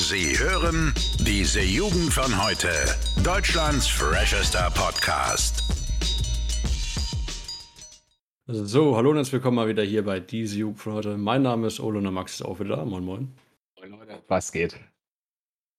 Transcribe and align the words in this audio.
Sie 0.00 0.38
hören 0.38 0.94
diese 1.18 1.60
Jugend 1.60 2.10
von 2.10 2.42
heute. 2.42 2.70
Deutschlands 3.22 3.86
freshester 3.86 4.70
Podcast. 4.70 5.62
So, 8.46 8.96
hallo 8.96 9.10
und 9.10 9.16
herzlich 9.16 9.34
willkommen 9.34 9.56
mal 9.56 9.68
wieder 9.68 9.82
hier 9.82 10.02
bei 10.02 10.18
diese 10.18 10.56
Jugend 10.56 10.80
von 10.80 10.94
heute. 10.94 11.18
Mein 11.18 11.42
Name 11.42 11.66
ist 11.66 11.80
Olo 11.80 11.98
und 11.98 12.04
der 12.04 12.12
Max 12.12 12.32
ist 12.32 12.42
auch 12.42 12.58
wieder 12.58 12.76
da. 12.76 12.84
Moin, 12.86 13.04
moin. 13.04 13.34
Moin 13.78 13.90
Leute, 13.90 14.22
was 14.26 14.50
geht? 14.50 14.80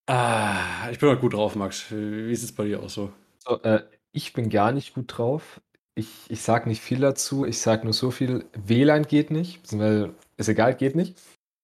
Ah, 0.06 0.88
ich 0.92 1.00
bin 1.00 1.08
heute 1.08 1.20
gut 1.20 1.34
drauf, 1.34 1.56
Max. 1.56 1.90
Wie 1.90 2.34
sieht 2.36 2.48
es 2.48 2.54
bei 2.54 2.66
dir 2.66 2.80
aus 2.80 2.94
so? 2.94 3.12
So, 3.40 3.60
äh, 3.62 3.82
ich 4.12 4.32
bin 4.34 4.50
gar 4.50 4.70
nicht 4.70 4.94
gut 4.94 5.18
drauf. 5.18 5.60
Ich, 5.96 6.08
ich 6.28 6.42
sage 6.42 6.68
nicht 6.68 6.80
viel 6.80 7.00
dazu. 7.00 7.44
Ich 7.44 7.58
sage 7.58 7.82
nur 7.82 7.92
so 7.92 8.12
viel. 8.12 8.44
WLAN 8.54 9.02
geht 9.02 9.32
nicht. 9.32 9.62
Beziehungsweise 9.62 10.14
ist 10.36 10.48
egal, 10.48 10.76
geht 10.76 10.94
nicht. 10.94 11.18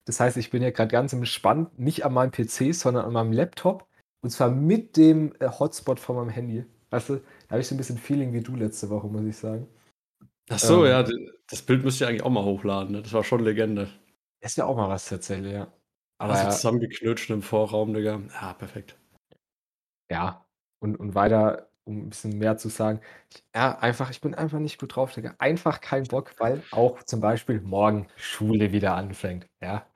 Das 0.08 0.20
heißt, 0.20 0.38
ich 0.38 0.50
bin 0.50 0.62
ja 0.62 0.70
gerade 0.70 0.90
ganz 0.90 1.12
entspannt, 1.12 1.78
nicht 1.78 2.04
an 2.06 2.14
meinem 2.14 2.30
PC, 2.30 2.74
sondern 2.74 3.04
an 3.04 3.12
meinem 3.12 3.32
Laptop. 3.32 3.86
Und 4.22 4.30
zwar 4.30 4.50
mit 4.50 4.96
dem 4.96 5.34
äh, 5.38 5.48
Hotspot 5.48 6.00
von 6.00 6.16
meinem 6.16 6.30
Handy. 6.30 6.64
Weißt 6.90 7.10
du, 7.10 7.16
da 7.16 7.50
habe 7.50 7.60
ich 7.60 7.68
so 7.68 7.74
ein 7.74 7.78
bisschen 7.78 7.98
Feeling 7.98 8.32
wie 8.32 8.40
du 8.40 8.56
letzte 8.56 8.88
Woche, 8.88 9.06
muss 9.08 9.24
ich 9.26 9.36
sagen. 9.36 9.68
Ach 10.48 10.58
so, 10.58 10.84
Ähm. 10.86 10.90
ja, 10.90 11.04
das 11.50 11.60
Bild 11.62 11.84
müsst 11.84 12.00
ihr 12.00 12.08
eigentlich 12.08 12.22
auch 12.22 12.30
mal 12.30 12.44
hochladen. 12.44 12.92
Ne? 12.92 13.02
Das 13.02 13.12
war 13.12 13.22
schon 13.22 13.44
Legende. 13.44 13.90
Ist 14.40 14.56
ja 14.56 14.64
auch 14.64 14.76
mal 14.76 14.88
was 14.88 15.06
tatsächlich, 15.08 15.52
ja. 15.52 15.70
Aber 16.18 16.32
Also 16.32 16.44
ja, 16.44 16.50
zusammengeknutscht 16.50 17.30
im 17.30 17.42
Vorraum, 17.42 17.92
Digga. 17.92 18.22
Ja, 18.40 18.54
perfekt. 18.54 18.98
ja. 20.10 20.44
Und, 20.80 20.96
und 20.96 21.14
weiter, 21.14 21.67
um 21.88 22.06
ein 22.06 22.10
bisschen 22.10 22.38
mehr 22.38 22.56
zu 22.56 22.68
sagen. 22.68 23.00
Ich, 23.30 23.42
ja, 23.54 23.78
einfach, 23.78 24.10
ich 24.10 24.20
bin 24.20 24.34
einfach 24.34 24.58
nicht 24.58 24.78
gut 24.78 24.94
drauf, 24.94 25.12
Digga. 25.12 25.34
Einfach 25.38 25.80
kein 25.80 26.04
Bock, 26.04 26.32
weil 26.38 26.62
auch 26.70 27.02
zum 27.02 27.20
Beispiel 27.20 27.60
morgen 27.60 28.06
Schule 28.16 28.72
wieder 28.72 28.94
anfängt. 28.94 29.46
Ja. 29.62 29.86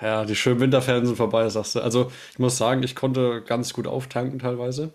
Ja, 0.00 0.24
die 0.24 0.34
schönen 0.34 0.58
Winterferien 0.58 1.06
sind 1.06 1.16
vorbei, 1.16 1.48
sagst 1.48 1.76
du. 1.76 1.80
Also, 1.80 2.10
ich 2.32 2.38
muss 2.40 2.58
sagen, 2.58 2.82
ich 2.82 2.96
konnte 2.96 3.42
ganz 3.42 3.72
gut 3.72 3.86
auftanken 3.86 4.40
teilweise. 4.40 4.92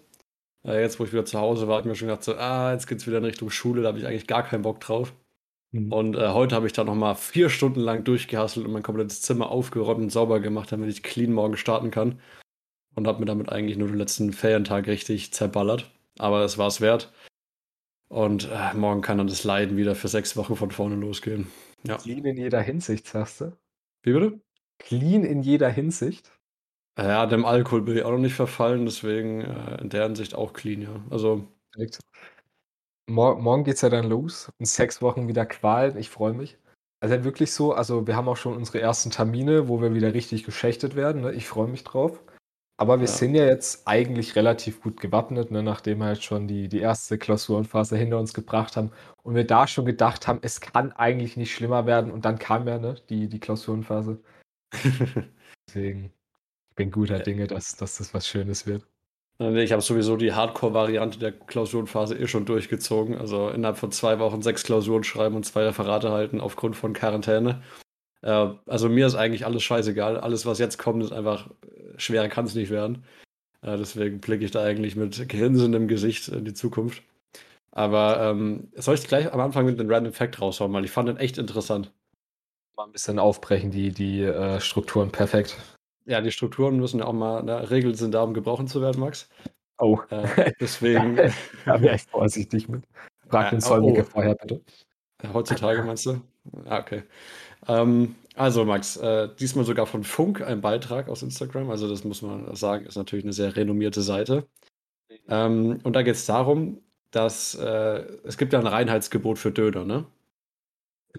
Äh, 0.65 0.81
jetzt, 0.81 0.99
wo 0.99 1.05
ich 1.05 1.13
wieder 1.13 1.23
zu 1.25 1.39
Hause 1.39 1.67
war, 1.67 1.77
habe 1.77 1.87
ich 1.87 1.89
mir 1.89 1.95
schon 1.95 2.09
gedacht, 2.09 2.23
so, 2.23 2.35
ah, 2.35 2.73
jetzt 2.73 2.87
geht's 2.87 3.07
wieder 3.07 3.19
in 3.19 3.25
Richtung 3.25 3.49
Schule, 3.49 3.83
da 3.83 3.89
habe 3.89 3.99
ich 3.99 4.05
eigentlich 4.05 4.27
gar 4.27 4.43
keinen 4.43 4.63
Bock 4.63 4.81
drauf. 4.81 5.13
Mhm. 5.71 5.91
Und 5.93 6.15
äh, 6.15 6.29
heute 6.29 6.55
habe 6.55 6.67
ich 6.67 6.73
dann 6.73 6.87
nochmal 6.87 7.15
vier 7.15 7.49
Stunden 7.49 7.79
lang 7.79 8.03
durchgehasselt 8.03 8.65
und 8.65 8.73
mein 8.73 8.83
komplettes 8.83 9.21
Zimmer 9.21 9.49
aufgeräumt 9.49 10.01
und 10.01 10.11
sauber 10.11 10.39
gemacht, 10.39 10.71
damit 10.71 10.89
ich 10.89 11.03
clean 11.03 11.31
morgen 11.31 11.57
starten 11.57 11.91
kann. 11.91 12.19
Und 12.97 13.05
habe 13.05 13.19
mir 13.19 13.25
damit 13.25 13.49
eigentlich 13.49 13.77
nur 13.77 13.89
den 13.89 13.97
letzten 13.97 14.33
Ferientag 14.33 14.87
richtig 14.87 15.31
zerballert. 15.31 15.91
Aber 16.17 16.43
es 16.43 16.57
war 16.57 16.67
es 16.67 16.81
wert. 16.81 17.13
Und 18.09 18.49
äh, 18.51 18.73
morgen 18.73 19.01
kann 19.01 19.19
dann 19.19 19.27
das 19.27 19.43
Leiden 19.43 19.77
wieder 19.77 19.93
für 19.93 20.07
sechs 20.07 20.35
Wochen 20.35 20.55
von 20.55 20.71
vorne 20.71 20.95
losgehen. 20.95 21.45
Ja. 21.83 21.97
Clean 21.97 22.25
in 22.25 22.37
jeder 22.37 22.59
Hinsicht, 22.59 23.07
sagst 23.07 23.41
du? 23.41 23.55
Wie 24.01 24.13
bitte? 24.13 24.39
Clean 24.79 25.23
in 25.23 25.43
jeder 25.43 25.69
Hinsicht. 25.69 26.31
Ja, 26.97 27.27
dem 27.27 27.45
Alkohol 27.45 27.83
bin 27.83 27.97
ich 27.97 28.03
auch 28.03 28.11
noch 28.11 28.17
nicht 28.17 28.33
verfallen, 28.33 28.85
deswegen 28.85 29.41
äh, 29.41 29.79
in 29.79 29.89
der 29.89 30.05
Hinsicht 30.05 30.33
auch 30.33 30.53
clean, 30.53 30.81
ja. 30.81 30.99
Also. 31.11 31.47
Mor 33.05 33.39
morgen 33.39 33.63
geht's 33.63 33.81
ja 33.81 33.89
dann 33.89 34.09
los. 34.09 34.51
In 34.57 34.65
sechs 34.65 35.03
Wochen 35.03 35.27
wieder 35.27 35.45
Qualen. 35.45 35.97
Ich 35.97 36.09
freue 36.09 36.33
mich. 36.33 36.57
Also 36.99 37.23
wirklich 37.23 37.51
so, 37.51 37.73
also 37.73 38.07
wir 38.07 38.15
haben 38.15 38.27
auch 38.27 38.37
schon 38.37 38.57
unsere 38.57 38.81
ersten 38.81 39.11
Termine, 39.11 39.67
wo 39.67 39.81
wir 39.81 39.93
wieder 39.93 40.15
richtig 40.15 40.43
geschächtet 40.45 40.95
werden. 40.95 41.21
Ne? 41.21 41.33
Ich 41.33 41.47
freue 41.47 41.67
mich 41.67 41.83
drauf. 41.83 42.19
Aber 42.79 42.99
wir 42.99 43.07
Ja. 43.07 43.11
sind 43.11 43.33
ja 43.33 43.45
jetzt 43.45 43.87
eigentlich 43.87 44.35
relativ 44.35 44.81
gut 44.81 44.99
gewappnet, 45.01 45.49
ne? 45.49 45.63
nachdem 45.63 45.97
wir 45.99 46.05
halt 46.05 46.23
schon 46.23 46.47
die, 46.47 46.69
die 46.69 46.79
erste 46.79 47.17
Klausurenphase 47.17 47.97
hinter 47.97 48.19
uns 48.19 48.35
gebracht 48.35 48.77
haben 48.77 48.91
und 49.23 49.33
wir 49.33 49.45
da 49.47 49.67
schon 49.67 49.85
gedacht 49.85 50.27
haben, 50.27 50.39
es 50.43 50.61
kann 50.61 50.91
eigentlich 50.91 51.37
nicht 51.37 51.53
schlimmer 51.53 51.87
werden. 51.87 52.11
Und 52.11 52.25
dann 52.25 52.37
kam 52.37 52.67
ja 52.67 52.77
ne, 52.77 52.95
die, 53.09 53.27
die 53.27 53.39
Klausurenphase. 53.39 54.21
Deswegen, 55.67 56.13
ich 56.69 56.75
bin 56.75 56.91
guter 56.91 57.19
Dinge, 57.19 57.47
dass, 57.47 57.75
dass 57.75 57.97
das 57.97 58.13
was 58.13 58.27
Schönes 58.27 58.67
wird. 58.67 58.85
ich 59.39 59.71
habe 59.71 59.81
sowieso 59.81 60.15
die 60.15 60.33
Hardcore-Variante 60.33 61.17
der 61.17 61.31
Klausurenphase 61.31 62.15
eh 62.15 62.27
schon 62.27 62.45
durchgezogen. 62.45 63.15
Also 63.17 63.49
innerhalb 63.49 63.77
von 63.77 63.91
zwei 63.91 64.19
Wochen 64.19 64.43
sechs 64.43 64.63
Klausuren 64.63 65.03
schreiben 65.03 65.35
und 65.35 65.45
zwei 65.45 65.63
Referate 65.63 66.11
halten 66.11 66.39
aufgrund 66.39 66.75
von 66.75 66.93
Quarantäne. 66.93 67.63
Äh, 68.27 68.49
also 68.65 68.89
mir 68.89 69.07
ist 69.07 69.15
eigentlich 69.15 69.45
alles 69.45 69.63
scheißegal. 69.63 70.19
Alles, 70.19 70.45
was 70.45 70.59
jetzt 70.59 70.77
kommt, 70.77 71.01
ist 71.01 71.13
einfach 71.13 71.49
äh, 71.61 71.97
schwerer 71.97 72.27
kann 72.27 72.45
es 72.45 72.55
nicht 72.55 72.69
werden. 72.69 73.05
Äh, 73.61 73.77
deswegen 73.77 74.19
blicke 74.19 74.43
ich 74.43 74.51
da 74.51 74.61
eigentlich 74.61 74.95
mit 74.95 75.29
grinsendem 75.29 75.87
Gesicht 75.87 76.27
in 76.27 76.43
die 76.43 76.53
Zukunft. 76.53 77.01
Aber 77.71 78.19
ähm, 78.21 78.69
soll 78.75 78.95
ich 78.95 79.07
gleich 79.07 79.31
am 79.31 79.39
Anfang 79.39 79.65
mit 79.65 79.79
einem 79.79 79.89
Random 79.89 80.11
Fact 80.11 80.41
raushauen, 80.41 80.73
weil 80.73 80.83
ich 80.83 80.91
fand 80.91 81.09
den 81.09 81.17
echt 81.17 81.37
interessant. 81.37 81.93
Mal 82.75 82.85
ein 82.85 82.91
bisschen 82.91 83.17
aufbrechen, 83.17 83.71
die, 83.71 83.91
die 83.91 84.23
äh, 84.23 84.59
Strukturen. 84.59 85.11
Perfekt. 85.11 85.57
Ja, 86.05 86.21
die 86.21 86.31
Strukturen 86.31 86.77
müssen 86.77 86.99
ja 86.99 87.05
auch 87.05 87.13
mal, 87.13 87.43
ne, 87.43 87.69
Regeln 87.69 87.95
sind 87.95 88.13
da, 88.13 88.23
um 88.23 88.33
gebrochen 88.33 88.67
zu 88.67 88.81
werden, 88.81 88.99
Max. 88.99 89.29
Oh, 89.79 89.99
Äh, 90.09 90.51
deswegen, 90.59 91.15
da 91.65 91.81
wäre 91.81 91.95
ich 91.95 92.03
vorsichtig 92.03 92.67
mit. 92.67 92.83
Frag 93.29 93.45
Ja, 93.45 93.49
den 93.51 93.61
Zollwege 93.61 94.01
oh. 94.01 94.09
vorher, 94.11 94.35
bitte. 94.35 94.61
heutzutage 95.33 95.83
meinst 95.83 96.05
du? 96.07 96.21
Ah, 96.65 96.79
okay. 96.79 97.03
Ähm, 97.67 98.15
also, 98.35 98.65
Max, 98.65 98.97
äh, 98.97 99.29
diesmal 99.39 99.65
sogar 99.65 99.87
von 99.87 100.03
Funk 100.03 100.41
ein 100.41 100.61
Beitrag 100.61 101.09
aus 101.09 101.23
Instagram. 101.23 101.69
Also, 101.69 101.87
das 101.89 102.03
muss 102.03 102.21
man 102.21 102.55
sagen, 102.55 102.85
ist 102.85 102.97
natürlich 102.97 103.25
eine 103.25 103.33
sehr 103.33 103.55
renommierte 103.55 104.01
Seite. 104.01 104.47
Ähm, 105.29 105.79
und 105.83 105.93
da 105.95 106.03
geht 106.03 106.15
es 106.15 106.25
darum, 106.25 106.81
dass 107.11 107.55
äh, 107.55 108.05
es 108.25 108.37
gibt 108.37 108.53
ja 108.53 108.59
ein 108.59 108.67
Reinheitsgebot 108.67 109.39
für 109.39 109.51
Döner, 109.51 109.85
ne? 109.85 110.05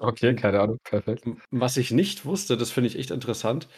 Okay, 0.00 0.34
keine 0.36 0.60
Ahnung, 0.60 0.78
perfekt. 0.84 1.24
Was 1.50 1.76
ich 1.76 1.90
nicht 1.90 2.24
wusste, 2.24 2.56
das 2.56 2.70
finde 2.70 2.88
ich 2.88 2.98
echt 2.98 3.10
interessant. 3.10 3.68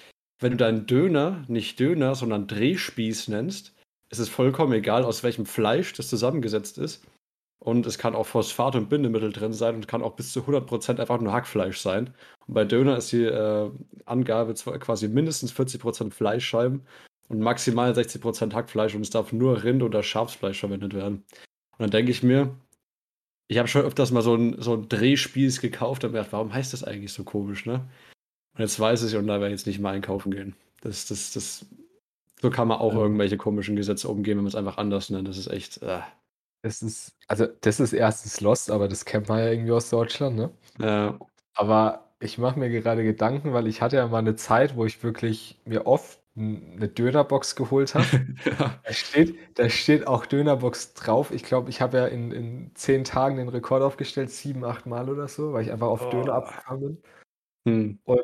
Wenn 0.40 0.52
du 0.52 0.56
deinen 0.58 0.86
Döner 0.86 1.44
nicht 1.48 1.80
Döner, 1.80 2.14
sondern 2.14 2.46
Drehspieß 2.46 3.28
nennst, 3.28 3.74
ist 4.10 4.18
es 4.18 4.28
vollkommen 4.28 4.72
egal, 4.72 5.04
aus 5.04 5.22
welchem 5.22 5.46
Fleisch 5.46 5.92
das 5.94 6.08
zusammengesetzt 6.08 6.78
ist. 6.78 7.04
Und 7.62 7.84
es 7.84 7.98
kann 7.98 8.14
auch 8.14 8.26
Phosphat 8.26 8.74
und 8.74 8.88
Bindemittel 8.88 9.32
drin 9.32 9.52
sein 9.52 9.74
und 9.74 9.86
kann 9.86 10.02
auch 10.02 10.16
bis 10.16 10.32
zu 10.32 10.40
100% 10.40 10.98
einfach 10.98 11.20
nur 11.20 11.32
Hackfleisch 11.32 11.78
sein. 11.78 12.14
Und 12.46 12.54
bei 12.54 12.64
Döner 12.64 12.96
ist 12.96 13.12
die 13.12 13.24
äh, 13.24 13.70
Angabe 14.06 14.54
zwar 14.54 14.78
quasi 14.78 15.08
mindestens 15.08 15.52
40% 15.52 16.10
Fleischscheiben 16.10 16.80
und 17.28 17.40
maximal 17.40 17.92
60% 17.92 18.54
Hackfleisch 18.54 18.94
und 18.94 19.02
es 19.02 19.10
darf 19.10 19.32
nur 19.32 19.62
Rind- 19.62 19.82
oder 19.82 20.02
Schafsfleisch 20.02 20.58
verwendet 20.60 20.94
werden. 20.94 21.24
Und 21.72 21.80
dann 21.80 21.90
denke 21.90 22.10
ich 22.12 22.22
mir, 22.22 22.56
ich 23.48 23.58
habe 23.58 23.68
schon 23.68 23.82
öfters 23.82 24.10
mal 24.10 24.22
so 24.22 24.34
einen 24.34 24.62
so 24.62 24.74
einen 24.74 24.88
Drehspieß 24.88 25.60
gekauft 25.60 26.04
und 26.04 26.12
mir 26.12 26.18
gedacht, 26.18 26.32
warum 26.32 26.54
heißt 26.54 26.72
das 26.72 26.84
eigentlich 26.84 27.12
so 27.12 27.24
komisch, 27.24 27.66
ne? 27.66 27.86
Und 28.54 28.60
jetzt 28.60 28.80
weiß 28.80 29.02
ich 29.04 29.16
und 29.16 29.26
da 29.26 29.34
werde 29.34 29.46
ich 29.48 29.60
jetzt 29.60 29.66
nicht 29.66 29.80
mal 29.80 29.92
einkaufen 29.94 30.30
gehen. 30.32 30.54
Das, 30.82 31.06
das, 31.06 31.32
das, 31.32 31.66
so 32.40 32.50
kann 32.50 32.68
man 32.68 32.78
auch 32.78 32.94
Ja. 32.94 33.00
irgendwelche 33.00 33.36
komischen 33.36 33.76
Gesetze 33.76 34.08
umgehen, 34.08 34.36
wenn 34.38 34.44
man 34.44 34.48
es 34.48 34.54
einfach 34.54 34.78
anders 34.78 35.10
nennt. 35.10 35.28
Das 35.28 35.36
ist 35.36 35.48
echt, 35.48 35.82
äh, 35.82 36.00
Das 36.62 36.82
ist, 36.82 37.16
also 37.26 37.46
das 37.46 37.80
ist 37.80 37.92
erstes 37.92 38.40
Lost, 38.40 38.70
aber 38.70 38.86
das 38.88 39.04
kennt 39.04 39.28
man 39.28 39.38
ja 39.38 39.48
irgendwie 39.50 39.72
aus 39.72 39.88
Deutschland, 39.90 40.36
ne? 40.36 40.50
äh, 40.78 41.12
Aber 41.54 42.10
ich 42.20 42.36
mache 42.36 42.58
mir 42.58 42.68
gerade 42.68 43.02
Gedanken, 43.02 43.54
weil 43.54 43.66
ich 43.66 43.80
hatte 43.80 43.96
ja 43.96 44.06
mal 44.06 44.18
eine 44.18 44.36
Zeit, 44.36 44.76
wo 44.76 44.84
ich 44.84 45.02
wirklich 45.02 45.58
mir 45.64 45.86
oft 45.86 46.20
n- 46.36 46.72
eine 46.76 46.88
Dönerbox 46.88 47.56
geholt 47.56 47.94
habe. 47.94 48.06
ja. 48.44 48.78
Da 48.84 48.92
steht, 48.92 49.58
da 49.58 49.70
steht 49.70 50.06
auch 50.06 50.26
Dönerbox 50.26 50.92
drauf. 50.92 51.30
Ich 51.30 51.44
glaube, 51.44 51.70
ich 51.70 51.80
habe 51.80 51.96
ja 51.96 52.06
in, 52.06 52.30
in 52.30 52.70
zehn 52.74 53.04
Tagen 53.04 53.36
den 53.36 53.48
Rekord 53.48 53.82
aufgestellt, 53.82 54.30
sieben, 54.30 54.62
acht 54.64 54.84
Mal 54.84 55.08
oder 55.08 55.28
so, 55.28 55.54
weil 55.54 55.62
ich 55.64 55.72
einfach 55.72 55.88
auf 55.88 56.10
Döner 56.10 56.32
Oh. 56.32 56.36
abgefahren 56.36 56.80
bin. 56.80 57.02
Hm. 57.66 57.98
Und 58.04 58.20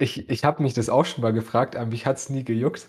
ich, 0.00 0.28
ich 0.30 0.44
habe 0.44 0.62
mich 0.62 0.74
das 0.74 0.88
auch 0.88 1.04
schon 1.04 1.22
mal 1.22 1.32
gefragt, 1.32 1.76
aber 1.76 1.86
mich 1.86 2.06
hat 2.06 2.16
es 2.16 2.30
nie 2.30 2.44
gejuckt. 2.44 2.88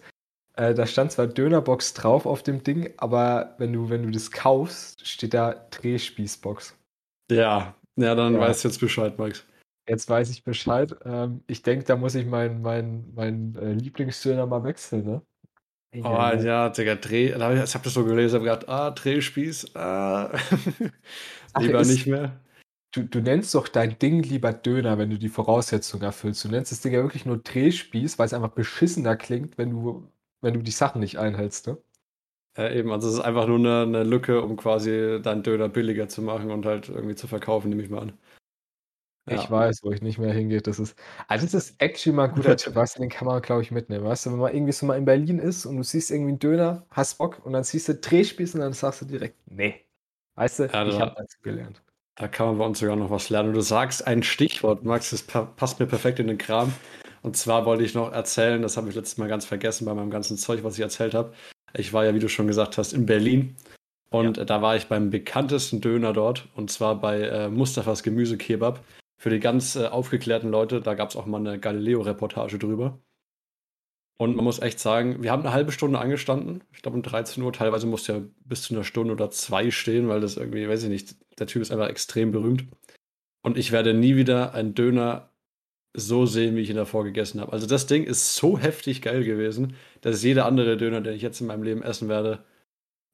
Äh, 0.60 0.74
da 0.74 0.86
stand 0.86 1.12
zwar 1.12 1.28
Dönerbox 1.28 1.94
drauf 1.94 2.26
auf 2.26 2.44
dem 2.44 2.64
Ding, 2.64 2.94
aber 2.98 3.56
wenn 3.60 3.72
du, 3.74 3.90
wenn 3.90 4.04
du 4.04 4.12
das 4.12 4.32
kaufst, 4.32 5.08
steht 5.08 5.34
da 5.34 5.54
Drehspießbox. 5.72 6.76
ja, 7.32 7.76
ja, 7.96 8.16
dann 8.16 8.34
Ja. 8.34 8.40
weißt 8.42 8.64
du 8.64 8.68
jetzt 8.70 8.80
Bescheid, 8.80 9.18
Max. 9.18 9.46
Jetzt 9.88 10.10
weiß 10.10 10.30
ich 10.30 10.44
Bescheid. 10.44 10.96
Ähm, 11.06 11.44
ich 11.48 11.64
denke, 11.64 11.86
da 11.86 11.96
muss 11.96 12.16
ich 12.16 12.26
meinen 12.26 12.62
mein, 12.62 13.12
mein, 13.16 13.56
äh, 13.56 13.74
Lieblingsdöner 13.74 14.46
mal 14.46 14.64
wechseln, 14.64 15.06
ne? 15.06 15.22
Oh, 15.96 16.02
ja, 16.12 16.70
Digga, 16.70 16.96
Dreh, 16.96 17.32
da 17.32 17.48
hab 17.50 17.56
ich, 17.56 17.64
ich 17.64 17.74
habe 17.74 17.84
das 17.84 17.94
so 17.94 18.06
gelesen, 18.06 18.36
habe 18.36 18.46
gedacht, 18.46 18.70
ah, 18.70 18.92
Drehspieß, 18.92 19.76
ah, 19.76 20.32
lieber 21.58 21.82
ist- 21.82 21.88
nicht 21.90 22.06
mehr. 22.08 22.40
Du, 22.92 23.04
du 23.04 23.22
nennst 23.22 23.54
doch 23.56 23.68
dein 23.68 24.00
Ding 24.00 24.24
lieber 24.24 24.52
Döner, 24.54 24.98
wenn 24.98 25.10
du 25.12 25.18
die 25.20 25.30
Voraussetzungen 25.30 26.04
erfüllst. 26.04 26.44
Du 26.44 26.50
nennst 26.50 26.72
das 26.72 26.82
Ding 26.82 26.94
ja 26.94 27.02
wirklich 27.04 27.26
nur 27.26 27.38
Drehspieß, 27.38 28.18
weil 28.20 28.26
es 28.28 28.34
einfach 28.34 28.50
beschissener 28.52 29.16
klingt, 29.16 29.58
wenn 29.60 29.72
du, 29.72 30.12
wenn 30.42 30.54
du 30.56 30.62
die 30.64 30.72
Sachen 30.72 31.00
nicht 31.02 31.18
einhältst, 31.20 31.68
ne? 31.68 31.78
Ja, 32.58 32.70
eben, 32.72 32.92
also 32.92 33.08
es 33.08 33.14
ist 33.16 33.20
einfach 33.22 33.48
nur 33.48 33.58
eine, 33.58 33.82
eine 33.84 34.04
Lücke, 34.04 34.42
um 34.44 34.56
quasi 34.58 35.20
deinen 35.24 35.42
Döner 35.44 35.68
billiger 35.70 36.08
zu 36.10 36.22
machen 36.22 36.52
und 36.52 36.66
halt 36.66 36.90
irgendwie 36.90 37.16
zu 37.16 37.28
verkaufen, 37.28 37.70
nehme 37.70 37.82
ich 37.84 37.90
mal 37.90 38.02
an. 38.02 38.18
Ich 39.28 39.44
Ja. 39.46 39.52
weiß, 39.52 39.84
wo 39.84 39.92
ich 39.92 40.02
nicht 40.02 40.18
mehr 40.18 40.34
hingehe. 40.34 40.62
Das 40.62 40.80
ist, 40.80 40.96
also 41.28 41.46
das 41.46 41.54
ist 41.54 41.76
actually 41.82 42.16
mal 42.16 42.26
ein 42.30 42.32
guter 42.36 42.56
Tipp, 42.58 42.76
weißt 42.76 42.98
du, 42.98 43.02
den 43.02 43.10
kann 43.10 43.28
man, 43.28 43.42
glaube 43.42 43.62
ich, 43.62 43.70
mitnehmen. 43.72 44.04
Weißt 44.06 44.26
du, 44.26 44.32
wenn 44.32 44.40
man 44.40 44.54
irgendwie 44.54 44.72
so 44.74 44.86
mal 44.88 44.98
in 44.98 45.06
Berlin 45.06 45.38
ist 45.40 45.66
und 45.66 45.78
du 45.78 45.84
siehst 45.84 46.10
irgendwie 46.12 46.30
einen 46.32 46.40
Döner, 46.40 46.86
hast 46.90 47.18
Bock 47.20 47.46
und 47.46 47.54
dann 47.54 47.64
siehst 47.64 47.88
du 47.90 47.96
Drehspieß 47.96 48.56
und 48.56 48.62
dann 48.62 48.74
sagst 48.74 49.02
du 49.02 49.06
direkt, 49.06 49.38
nee. 49.52 49.86
Weißt 50.36 50.60
du, 50.60 50.64
Ja, 50.74 50.88
ich 50.88 51.00
habe 51.00 51.14
dazu 51.16 51.38
gelernt. 51.42 51.84
Da 52.16 52.28
kann 52.28 52.48
man 52.48 52.58
bei 52.60 52.66
uns 52.66 52.80
sogar 52.80 52.96
noch 52.96 53.10
was 53.10 53.30
lernen. 53.30 53.50
Und 53.50 53.56
du 53.56 53.62
sagst 53.62 54.06
ein 54.06 54.24
Stichwort, 54.24 54.84
Max, 54.84 55.10
das 55.12 55.24
pa 55.24 55.44
passt 55.46 55.80
mir 55.80 55.88
perfekt 55.88 56.20
in 56.20 56.28
den 56.28 56.38
Kram. 56.38 56.74
Und 57.30 57.38
zwar 57.38 57.64
wollte 57.68 57.84
ich 57.84 57.94
noch 57.94 58.12
erzählen, 58.12 58.60
das 58.64 58.76
habe 58.76 58.90
ich 58.90 58.96
letztes 58.96 59.20
Mal 59.20 59.28
ganz 59.28 59.46
vergessen 59.46 59.86
bei 59.86 59.94
meinem 59.94 60.10
ganzen 60.10 60.36
Zeug, 60.36 60.64
was 60.64 60.74
ich 60.74 60.80
erzählt 60.80 61.14
habe. 61.14 61.32
Ich 61.76 61.94
war 61.94 62.04
ja, 62.04 62.16
wie 62.16 62.20
du 62.20 62.28
schon 62.28 62.48
gesagt 62.48 62.80
hast, 62.80 62.92
in 62.92 63.06
Berlin. 63.06 63.56
Und 64.10 64.38
ja. 64.38 64.46
da 64.46 64.64
war 64.64 64.76
ich 64.76 64.88
beim 64.88 65.12
bekanntesten 65.12 65.80
Döner 65.80 66.12
dort. 66.12 66.48
Und 66.56 66.72
zwar 66.72 67.00
bei 67.00 67.22
äh, 67.22 67.50
Mustafas 67.50 68.02
Gemüsekebab. 68.02 68.84
Für 69.22 69.30
die 69.30 69.40
ganz 69.40 69.76
äh, 69.76 69.86
aufgeklärten 69.86 70.50
Leute, 70.50 70.82
da 70.82 70.96
gab 70.96 71.10
es 71.10 71.16
auch 71.16 71.28
mal 71.28 71.38
eine 71.38 71.60
Galileo-Reportage 71.60 72.58
drüber. 72.58 72.98
Und 74.18 74.36
man 74.36 74.44
muss 74.44 74.60
echt 74.60 74.80
sagen, 74.80 75.22
wir 75.22 75.32
haben 75.32 75.44
eine 75.44 75.54
halbe 75.54 75.72
Stunde 75.72 76.00
angestanden. 76.00 76.64
Ich 76.74 76.82
glaube 76.82 76.98
um 76.98 77.04
13 77.04 77.44
Uhr. 77.44 77.54
Teilweise 77.54 77.86
musste 77.86 78.12
ja 78.12 78.22
bis 78.44 78.64
zu 78.64 78.74
einer 78.74 78.84
Stunde 78.84 79.14
oder 79.14 79.30
zwei 79.30 79.70
stehen, 79.70 80.10
weil 80.10 80.20
das 80.20 80.36
irgendwie, 80.36 80.68
weiß 80.68 80.82
ich 80.82 80.90
nicht, 80.90 81.16
der 81.38 81.46
Typ 81.46 81.62
ist 81.62 81.72
einfach 81.72 81.90
extrem 81.90 82.32
berühmt. 82.32 82.66
Und 83.44 83.56
ich 83.56 83.72
werde 83.72 83.94
nie 83.94 84.16
wieder 84.16 84.56
einen 84.56 84.74
Döner 84.74 85.29
so 86.00 86.26
sehen, 86.26 86.56
wie 86.56 86.62
ich 86.62 86.70
ihn 86.70 86.76
davor 86.76 87.04
gegessen 87.04 87.42
habe. 87.42 87.54
Also 87.54 87.68
das 87.68 87.88
Ding 87.88 88.04
ist 88.04 88.36
so 88.36 88.58
heftig 88.58 89.02
geil 89.02 89.24
gewesen, 89.24 89.76
dass 90.02 90.24
jeder 90.24 90.46
andere 90.46 90.78
Döner, 90.78 91.02
den 91.02 91.14
ich 91.14 91.22
jetzt 91.22 91.42
in 91.42 91.48
meinem 91.48 91.64
Leben 91.64 91.84
essen 91.84 92.10
werde, 92.10 92.44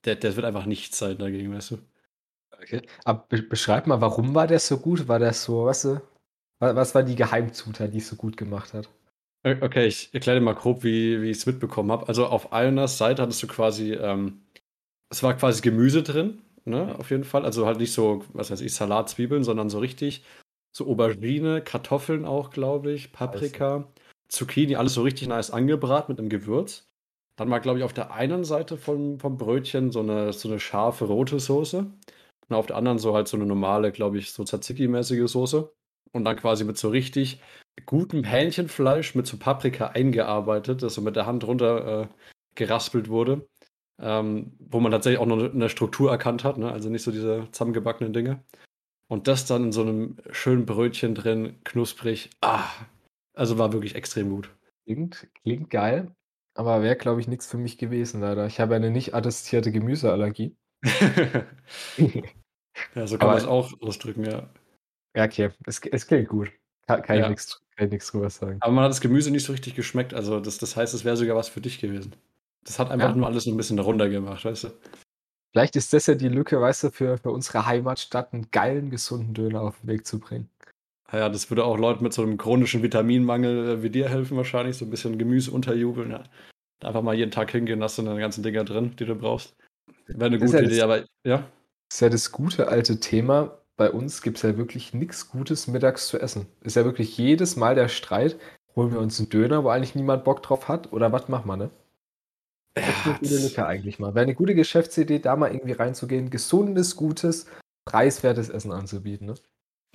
der, 0.06 0.16
der 0.16 0.36
wird 0.36 0.46
einfach 0.46 0.66
nichts 0.66 0.98
sein 0.98 1.18
dagegen, 1.18 1.54
weißt 1.54 1.72
du. 1.72 1.78
Okay. 2.62 2.82
Aber 3.04 3.26
be 3.28 3.42
beschreib 3.42 3.88
mal, 3.88 4.02
warum 4.02 4.34
war 4.34 4.48
der 4.48 4.60
so 4.60 4.78
gut? 4.78 5.08
War 5.08 5.20
der 5.20 5.34
so, 5.34 5.66
weißt 5.66 5.86
du, 5.86 6.02
was 6.60 6.96
war 6.96 7.04
die 7.04 7.16
Geheimzutat, 7.16 7.94
die 7.94 7.98
es 7.98 8.08
so 8.08 8.16
gut 8.16 8.38
gemacht 8.38 8.74
hat? 8.74 8.90
Okay, 9.44 9.86
ich 9.86 10.12
erkläre 10.14 10.40
dir 10.40 10.46
mal 10.46 10.56
grob, 10.56 10.84
wie, 10.84 11.22
wie 11.22 11.30
ich 11.30 11.38
es 11.38 11.46
mitbekommen 11.46 11.92
habe. 11.92 12.08
Also 12.08 12.26
auf 12.26 12.52
einer 12.52 12.88
Seite 12.88 13.22
hattest 13.22 13.44
du 13.44 13.48
quasi, 13.48 13.94
ähm, 13.94 14.42
es 15.12 15.22
war 15.22 15.36
quasi 15.36 15.62
Gemüse 15.62 16.02
drin, 16.02 16.42
ne, 16.64 16.96
auf 16.98 17.12
jeden 17.12 17.26
Fall. 17.26 17.46
Also 17.46 17.68
halt 17.68 17.78
nicht 17.80 17.94
so, 17.94 18.26
was 18.34 18.50
weiß 18.50 18.62
ich, 18.62 18.74
Salat, 18.74 19.10
Zwiebeln, 19.10 19.44
sondern 19.44 19.70
so 19.70 19.78
richtig 19.78 20.24
so 20.75 20.86
Aubergine, 20.88 21.62
Kartoffeln 21.62 22.25
auch, 22.25 22.50
glaube 22.50 22.92
ich, 22.92 23.13
Paprika, 23.13 23.75
also. 23.75 23.88
Zucchini, 24.27 24.75
alles 24.75 24.95
so 24.95 25.04
richtig 25.04 25.27
nice 25.27 25.51
angebraten 25.51 26.12
mit 26.12 26.19
einem 26.19 26.30
Gewürz. 26.30 26.89
Dann 27.38 27.50
war, 27.50 27.62
glaube 27.62 27.80
ich, 27.80 27.86
auf 27.86 27.94
der 27.94 28.12
einen 28.12 28.44
Seite 28.44 28.77
vom, 28.77 29.19
vom 29.19 29.38
Brötchen 29.38 29.92
so 29.92 30.01
eine, 30.01 30.33
so 30.33 30.50
eine 30.50 30.60
scharfe 30.60 31.06
rote 31.06 31.39
Soße. 31.39 31.77
Und 32.48 32.56
auf 32.56 32.66
der 32.66 32.75
anderen 32.75 33.00
so 33.00 33.16
halt 33.16 33.27
so 33.27 33.38
eine 33.38 33.45
normale, 33.45 33.92
glaube 33.92 34.18
ich, 34.18 34.31
so 34.31 34.44
Tzatziki-mäßige 34.44 35.27
Soße. 35.27 35.72
Und 36.12 36.25
dann 36.25 36.36
quasi 36.36 36.66
mit 36.66 36.78
so 36.78 36.89
richtig 36.89 37.42
gutem 37.86 38.24
Hähnchenfleisch 38.24 39.16
mit 39.16 39.28
so 39.28 39.38
Paprika 39.38 39.88
eingearbeitet, 39.88 40.83
das 40.83 40.94
so 40.94 41.01
mit 41.01 41.16
der 41.16 41.25
Hand 41.25 41.45
runter 41.45 42.01
äh, 42.04 42.07
geraspelt 42.56 43.07
wurde. 43.07 43.48
Ähm, 44.01 44.51
wo 44.60 44.81
man 44.81 44.92
tatsächlich 44.92 45.21
auch 45.21 45.25
noch 45.25 45.42
eine 45.42 45.69
Struktur 45.69 46.12
erkannt 46.12 46.44
hat, 46.44 46.57
ne? 46.57 46.69
also 46.69 46.89
nicht 46.89 47.04
so 47.04 47.12
diese 47.12 47.48
zusammengebackenen 47.51 48.12
Dinge. 48.12 48.44
Und 49.07 49.28
das 49.28 49.46
dann 49.46 49.66
in 49.66 49.72
so 49.72 49.81
einem 49.81 50.18
schönen 50.31 50.66
Brötchen 50.66 51.13
drin, 51.16 51.60
knusprig. 51.63 52.31
Ah, 52.42 52.68
also 53.34 53.57
war 53.57 53.74
wirklich 53.74 53.96
extrem 53.96 54.30
gut. 54.30 54.50
Klingt, 54.86 55.28
klingt 55.44 55.69
geil, 55.69 56.12
aber 56.56 56.81
wäre, 56.81 56.96
glaube 56.96 57.22
ich, 57.22 57.28
nichts 57.28 57.48
für 57.48 57.57
mich 57.57 57.78
gewesen, 57.78 58.22
leider. 58.22 58.48
Ich 58.48 58.60
habe 58.60 58.75
eine 58.75 58.90
nicht 58.90 59.13
attestierte 59.13 59.72
Gemüseallergie. 59.72 60.56
ja, 62.96 63.07
so 63.07 63.18
kann 63.18 63.28
man 63.28 63.38
es 63.38 63.46
auch 63.46 63.80
ausdrücken, 63.81 64.25
ja. 64.25 64.50
Ja, 65.16 65.25
okay, 65.25 65.52
es, 65.66 65.80
es 65.80 66.07
klingt 66.07 66.30
gut. 66.30 66.52
Kann, 66.88 67.02
kann 67.02 67.18
ja. 67.18 67.30
ich 67.31 67.90
nichts 67.92 68.12
drüber 68.12 68.30
sagen. 68.30 68.57
Aber 68.62 68.72
man 68.72 68.84
hat 68.86 68.92
das 68.92 69.02
Gemüse 69.02 69.31
nicht 69.31 69.46
so 69.46 69.52
richtig 69.52 69.75
geschmeckt. 69.75 70.13
Also, 70.13 70.40
das, 70.40 70.57
das 70.57 70.75
heißt, 70.75 70.94
es 70.94 71.04
wäre 71.04 71.18
sogar 71.18 71.36
was 71.36 71.50
für 71.50 71.62
dich 71.62 71.80
gewesen. 71.80 72.16
Das 72.63 72.80
hat 72.80 72.92
einfach 72.92 73.10
ja. 73.10 73.16
nur 73.16 73.28
alles 73.28 73.44
so 73.44 73.52
ein 73.52 73.57
bisschen 73.57 73.80
runtergemacht, 73.80 74.46
weißt 74.46 74.66
du? 74.66 74.69
Vielleicht 75.56 75.78
ist 75.78 75.94
das 75.94 76.06
ja 76.07 76.16
die 76.16 76.28
Lücke, 76.28 76.60
weißt 76.60 76.84
du, 76.84 76.92
für, 76.92 77.18
für 77.18 77.31
unsere 77.31 77.66
Heimatstadt 77.66 78.34
einen 78.34 78.52
geilen, 78.52 78.90
gesunden 78.90 79.34
Döner 79.34 79.62
auf 79.62 79.80
den 79.80 79.88
Weg 79.88 80.06
zu 80.06 80.19
bringen. 80.19 80.50
Ja, 81.13 81.30
das 81.30 81.50
würde 81.50 81.63
auch 81.63 81.78
Leuten 81.78 82.04
mit 82.04 82.12
so 82.12 82.24
einem 82.24 82.38
chronischen 82.38 82.84
Vitaminmangel 82.84 83.69
äh, 83.69 83.81
wie 83.81 83.90
dir 83.90 84.10
helfen, 84.10 84.36
wahrscheinlich. 84.36 84.75
So 84.75 84.84
ein 84.84 84.90
bisschen 84.90 85.18
Gemüse 85.18 85.52
unterjubeln. 85.52 86.12
Ja. 86.12 86.24
Einfach 86.84 87.02
mal 87.02 87.16
jeden 87.16 87.31
Tag 87.31 87.52
hingehen, 87.52 87.81
hast 87.81 87.98
du 87.98 88.02
dann 88.02 88.18
ganzen 88.18 88.44
Dinger 88.44 88.66
drin, 88.66 88.98
die 89.00 89.06
du 89.06 89.16
brauchst. 89.16 89.56
Wäre 90.07 90.25
eine 90.25 90.40
gute 90.40 90.57
ja 90.57 90.63
Idee, 90.63 90.75
das, 90.75 90.84
aber 90.84 90.98
ja. 91.24 91.38
Das 91.38 91.94
ist 91.94 92.02
ja 92.02 92.10
das 92.10 92.31
gute 92.34 92.68
alte 92.68 93.00
Thema. 93.00 93.57
Bei 93.78 93.90
uns 93.90 94.22
gibt 94.22 94.36
es 94.36 94.44
ja 94.44 94.57
wirklich 94.57 94.94
nichts 94.94 95.30
Gutes 95.30 95.68
mittags 95.68 96.07
zu 96.07 96.19
essen. 96.19 96.48
Ist 96.63 96.75
ja 96.75 96.84
wirklich 96.84 97.18
jedes 97.18 97.56
Mal 97.56 97.75
der 97.75 97.88
Streit, 97.88 98.38
holen 98.75 98.92
wir 98.92 99.00
uns 99.00 99.19
einen 99.19 99.30
Döner, 99.30 99.63
wo 99.63 99.69
eigentlich 99.69 99.96
niemand 99.96 100.25
Bock 100.25 100.44
drauf 100.44 100.68
hat, 100.68 100.92
oder 100.92 101.13
was 101.13 101.30
machen 101.30 101.48
wir, 101.48 101.56
ne? 101.56 101.69
Das 102.75 102.88
ist 102.88 103.06
eine 103.06 103.18
gute 103.19 103.38
Lücke 103.38 103.66
eigentlich 103.66 104.00
mal. 104.00 104.13
Wäre 104.16 104.24
eine 104.24 104.36
gute 104.36 104.54
Geschäftsidee, 104.54 105.19
da 105.19 105.36
mal 105.36 105.51
irgendwie 105.51 105.74
reinzugehen, 105.74 106.30
gesundes, 106.30 106.95
gutes, 106.95 107.48
preiswertes 107.86 108.50
Essen 108.50 108.72
anzubieten. 108.72 109.27
Ne? 109.27 109.36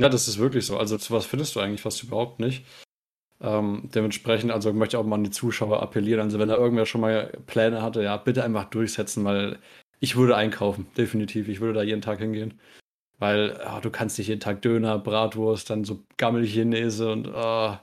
Ja, 0.01 0.09
das 0.09 0.29
ist 0.29 0.39
wirklich 0.39 0.65
so. 0.65 0.79
Also 0.79 0.97
sowas 0.97 1.27
findest 1.27 1.55
du 1.55 1.61
eigentlich 1.61 1.83
fast 1.83 2.03
überhaupt 2.03 2.41
nicht. 2.41 2.65
Ähm, 3.43 3.91
dementsprechend, 3.95 4.51
also 4.51 4.73
möchte 4.73 4.97
ich 4.97 5.01
auch 5.01 5.07
mal 5.07 5.17
an 5.17 5.25
die 5.25 5.31
Zuschauer 5.31 5.83
appellieren. 5.83 6.21
Also 6.23 6.39
wenn 6.39 6.49
da 6.49 6.57
irgendwer 6.57 6.87
schon 6.87 7.03
mal 7.03 7.33
Pläne 7.47 7.83
hatte, 7.83 8.03
ja, 8.03 8.17
bitte 8.17 8.45
einfach 8.45 8.65
durchsetzen, 8.65 9.25
weil 9.25 9.59
ich 9.99 10.17
würde 10.17 10.37
einkaufen, 10.37 10.87
definitiv. 10.97 11.49
Ich 11.49 11.61
würde 11.61 11.75
da 11.75 11.83
jeden 11.83 12.03
Tag 12.03 12.19
hingehen. 12.19 12.59
Weil 13.19 13.61
oh, 13.67 13.81
du 13.81 13.91
kannst 13.91 14.17
nicht 14.17 14.29
jeden 14.29 14.41
Tag 14.41 14.63
Döner, 14.63 14.99
Bratwurst, 14.99 15.69
dann 15.69 15.85
so 15.85 16.03
Gammelchinese 16.17 17.13
und 17.13 17.29
oh, 17.29 17.77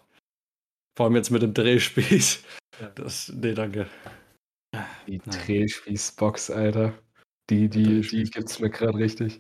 vor 0.96 1.06
allem 1.06 1.16
jetzt 1.16 1.30
mit 1.30 1.44
dem 1.44 1.54
Drehspieß. 1.54 2.44
Das, 2.96 3.32
nee, 3.36 3.54
danke. 3.54 3.88
Die 5.08 5.20
Drehspießbox, 5.20 6.52
Alter. 6.52 6.94
Die, 7.50 7.70
die, 7.70 8.02
die 8.02 8.24
gibt's 8.24 8.60
mir 8.60 8.70
gerade 8.70 8.98
richtig. 8.98 9.40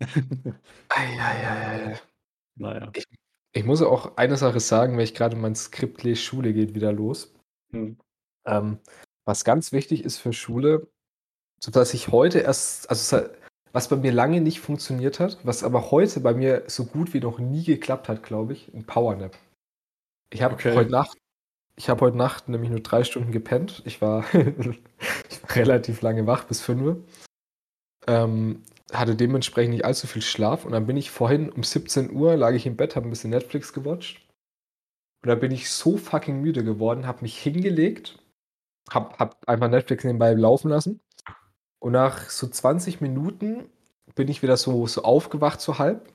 Eieiei. 0.88 2.00
Naja. 2.56 2.90
Ich, 2.94 3.04
ich 3.52 3.64
muss 3.64 3.82
auch 3.82 4.16
eine 4.16 4.36
Sache 4.36 4.60
sagen, 4.60 4.96
weil 4.96 5.04
ich 5.04 5.14
gerade 5.14 5.36
mein 5.36 5.54
Skript 5.54 6.02
lese, 6.02 6.20
Schule 6.20 6.52
geht 6.52 6.74
wieder 6.74 6.92
los. 6.92 7.32
Hm. 7.72 7.96
Ähm, 8.46 8.78
was 9.24 9.44
ganz 9.44 9.72
wichtig 9.72 10.04
ist 10.04 10.18
für 10.18 10.32
Schule, 10.32 10.88
so 11.62 11.70
dass 11.70 11.94
ich 11.94 12.08
heute 12.08 12.40
erst, 12.40 12.90
also 12.90 13.26
was 13.72 13.88
bei 13.88 13.96
mir 13.96 14.12
lange 14.12 14.40
nicht 14.40 14.60
funktioniert 14.60 15.20
hat, 15.20 15.38
was 15.44 15.64
aber 15.64 15.90
heute 15.90 16.20
bei 16.20 16.34
mir 16.34 16.64
so 16.66 16.84
gut 16.84 17.14
wie 17.14 17.20
noch 17.20 17.38
nie 17.38 17.64
geklappt 17.64 18.08
hat, 18.08 18.22
glaube 18.22 18.52
ich, 18.52 18.72
ein 18.74 18.84
Powernap. 18.84 19.36
Ich 20.30 20.42
habe 20.42 20.54
okay. 20.54 20.74
heute 20.74 20.90
Nacht 20.90 21.16
ich 21.76 21.88
habe 21.88 22.02
heute 22.02 22.16
Nacht 22.16 22.48
nämlich 22.48 22.70
nur 22.70 22.80
drei 22.80 23.04
Stunden 23.04 23.32
gepennt. 23.32 23.82
Ich 23.84 24.00
war, 24.00 24.24
ich 24.34 25.42
war 25.42 25.56
relativ 25.56 26.02
lange 26.02 26.26
wach, 26.26 26.44
bis 26.44 26.60
fünf 26.60 26.82
Uhr. 26.82 27.04
Ähm, 28.06 28.62
hatte 28.92 29.16
dementsprechend 29.16 29.74
nicht 29.74 29.84
allzu 29.84 30.06
viel 30.06 30.22
Schlaf. 30.22 30.64
Und 30.64 30.72
dann 30.72 30.86
bin 30.86 30.96
ich 30.96 31.10
vorhin 31.10 31.50
um 31.50 31.62
17 31.62 32.12
Uhr, 32.12 32.36
lag 32.36 32.52
ich 32.52 32.66
im 32.66 32.76
Bett, 32.76 32.96
habe 32.96 33.06
ein 33.06 33.10
bisschen 33.10 33.30
Netflix 33.30 33.72
gewatcht. 33.72 34.20
Und 35.22 35.28
dann 35.28 35.40
bin 35.40 35.52
ich 35.52 35.70
so 35.70 35.96
fucking 35.96 36.40
müde 36.40 36.62
geworden, 36.62 37.06
habe 37.06 37.22
mich 37.22 37.38
hingelegt, 37.38 38.18
habe 38.90 39.16
hab 39.18 39.48
einfach 39.48 39.70
Netflix 39.70 40.04
nebenbei 40.04 40.34
laufen 40.34 40.68
lassen. 40.68 41.00
Und 41.80 41.92
nach 41.92 42.30
so 42.30 42.46
20 42.46 43.00
Minuten 43.00 43.68
bin 44.14 44.28
ich 44.28 44.42
wieder 44.42 44.56
so, 44.56 44.86
so 44.86 45.02
aufgewacht, 45.02 45.60
so 45.60 45.78
halb. 45.78 46.12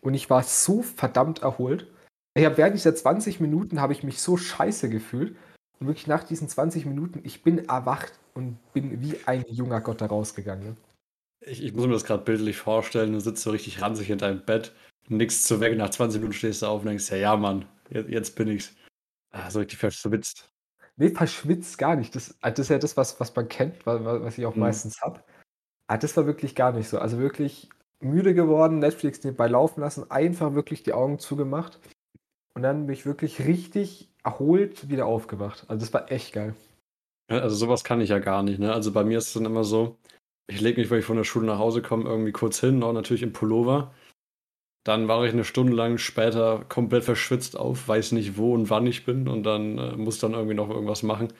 Und 0.00 0.14
ich 0.14 0.30
war 0.30 0.42
so 0.42 0.82
verdammt 0.82 1.42
erholt. 1.42 1.86
Ich 2.34 2.44
habe 2.44 2.56
während 2.56 2.74
dieser 2.74 2.94
20 2.94 3.40
Minuten 3.40 3.80
habe 3.80 3.92
ich 3.92 4.02
mich 4.02 4.20
so 4.20 4.36
scheiße 4.36 4.88
gefühlt. 4.88 5.36
Und 5.78 5.86
wirklich 5.88 6.06
nach 6.06 6.22
diesen 6.22 6.48
20 6.48 6.86
Minuten, 6.86 7.20
ich 7.24 7.42
bin 7.42 7.68
erwacht 7.68 8.12
und 8.34 8.58
bin 8.72 9.02
wie 9.02 9.16
ein 9.26 9.44
junger 9.48 9.80
Gott 9.80 10.00
da 10.00 10.06
rausgegangen. 10.06 10.64
Ne? 10.64 10.76
Ich, 11.40 11.62
ich, 11.62 11.74
muss 11.74 11.86
mir 11.86 11.92
das 11.92 12.04
gerade 12.04 12.22
bildlich 12.22 12.56
vorstellen. 12.56 13.12
Du 13.12 13.20
sitzt 13.20 13.42
so 13.42 13.50
richtig 13.50 13.82
ranzig 13.82 14.08
in 14.08 14.18
deinem 14.18 14.44
Bett, 14.44 14.72
nix 15.08 15.42
zu 15.42 15.60
weg. 15.60 15.76
Nach 15.76 15.90
20 15.90 16.20
Minuten 16.20 16.38
stehst 16.38 16.62
du 16.62 16.66
auf 16.66 16.82
und 16.82 16.86
denkst, 16.86 17.10
ja, 17.10 17.16
ja, 17.16 17.36
Mann, 17.36 17.66
jetzt, 17.90 18.08
jetzt 18.08 18.36
bin 18.36 18.48
ich's. 18.48 18.74
Ah, 19.32 19.50
so 19.50 19.58
richtig 19.58 19.78
verschwitzt. 19.78 20.50
Nee, 20.96 21.10
verschwitzt 21.10 21.78
gar 21.78 21.96
nicht. 21.96 22.14
Das, 22.14 22.36
das 22.40 22.58
ist 22.58 22.68
ja 22.68 22.78
das, 22.78 22.96
was, 22.96 23.18
was 23.18 23.34
man 23.34 23.48
kennt, 23.48 23.84
was, 23.84 24.04
was 24.04 24.38
ich 24.38 24.46
auch 24.46 24.54
mhm. 24.54 24.60
meistens 24.60 25.00
habe. 25.02 25.24
Ah, 25.88 25.98
das 25.98 26.16
war 26.16 26.26
wirklich 26.26 26.54
gar 26.54 26.72
nicht 26.72 26.88
so. 26.88 26.98
Also 26.98 27.18
wirklich 27.18 27.68
müde 28.00 28.34
geworden, 28.34 28.78
Netflix 28.78 29.24
nebenbei 29.24 29.48
laufen 29.48 29.80
lassen, 29.80 30.10
einfach 30.10 30.54
wirklich 30.54 30.82
die 30.84 30.92
Augen 30.92 31.18
zugemacht 31.18 31.80
und 32.54 32.62
dann 32.62 32.86
bin 32.86 32.94
ich 32.94 33.06
wirklich 33.06 33.46
richtig 33.46 34.08
erholt 34.24 34.88
wieder 34.88 35.06
aufgewacht. 35.06 35.64
Also 35.68 35.84
das 35.84 35.92
war 35.92 36.10
echt 36.10 36.32
geil. 36.32 36.54
Also 37.28 37.56
sowas 37.56 37.84
kann 37.84 38.00
ich 38.00 38.10
ja 38.10 38.18
gar 38.18 38.42
nicht. 38.42 38.58
Ne? 38.58 38.72
Also 38.72 38.92
bei 38.92 39.04
mir 39.04 39.18
ist 39.18 39.28
es 39.28 39.34
dann 39.34 39.46
immer 39.46 39.64
so, 39.64 39.96
ich 40.46 40.60
lege 40.60 40.80
mich, 40.80 40.90
wenn 40.90 40.98
ich 40.98 41.04
von 41.04 41.16
der 41.16 41.24
Schule 41.24 41.46
nach 41.46 41.58
Hause 41.58 41.82
komme, 41.82 42.08
irgendwie 42.08 42.32
kurz 42.32 42.60
hin, 42.60 42.82
auch 42.82 42.92
natürlich 42.92 43.22
im 43.22 43.32
Pullover. 43.32 43.94
Dann 44.84 45.08
war 45.08 45.24
ich 45.24 45.32
eine 45.32 45.44
Stunde 45.44 45.74
lang 45.74 45.98
später 45.98 46.64
komplett 46.68 47.04
verschwitzt 47.04 47.56
auf, 47.56 47.86
weiß 47.86 48.12
nicht 48.12 48.36
wo 48.36 48.52
und 48.52 48.68
wann 48.68 48.86
ich 48.86 49.04
bin 49.04 49.28
und 49.28 49.44
dann 49.44 49.78
äh, 49.78 49.96
muss 49.96 50.18
dann 50.18 50.32
irgendwie 50.32 50.54
noch 50.54 50.68
irgendwas 50.68 51.02
machen. 51.02 51.32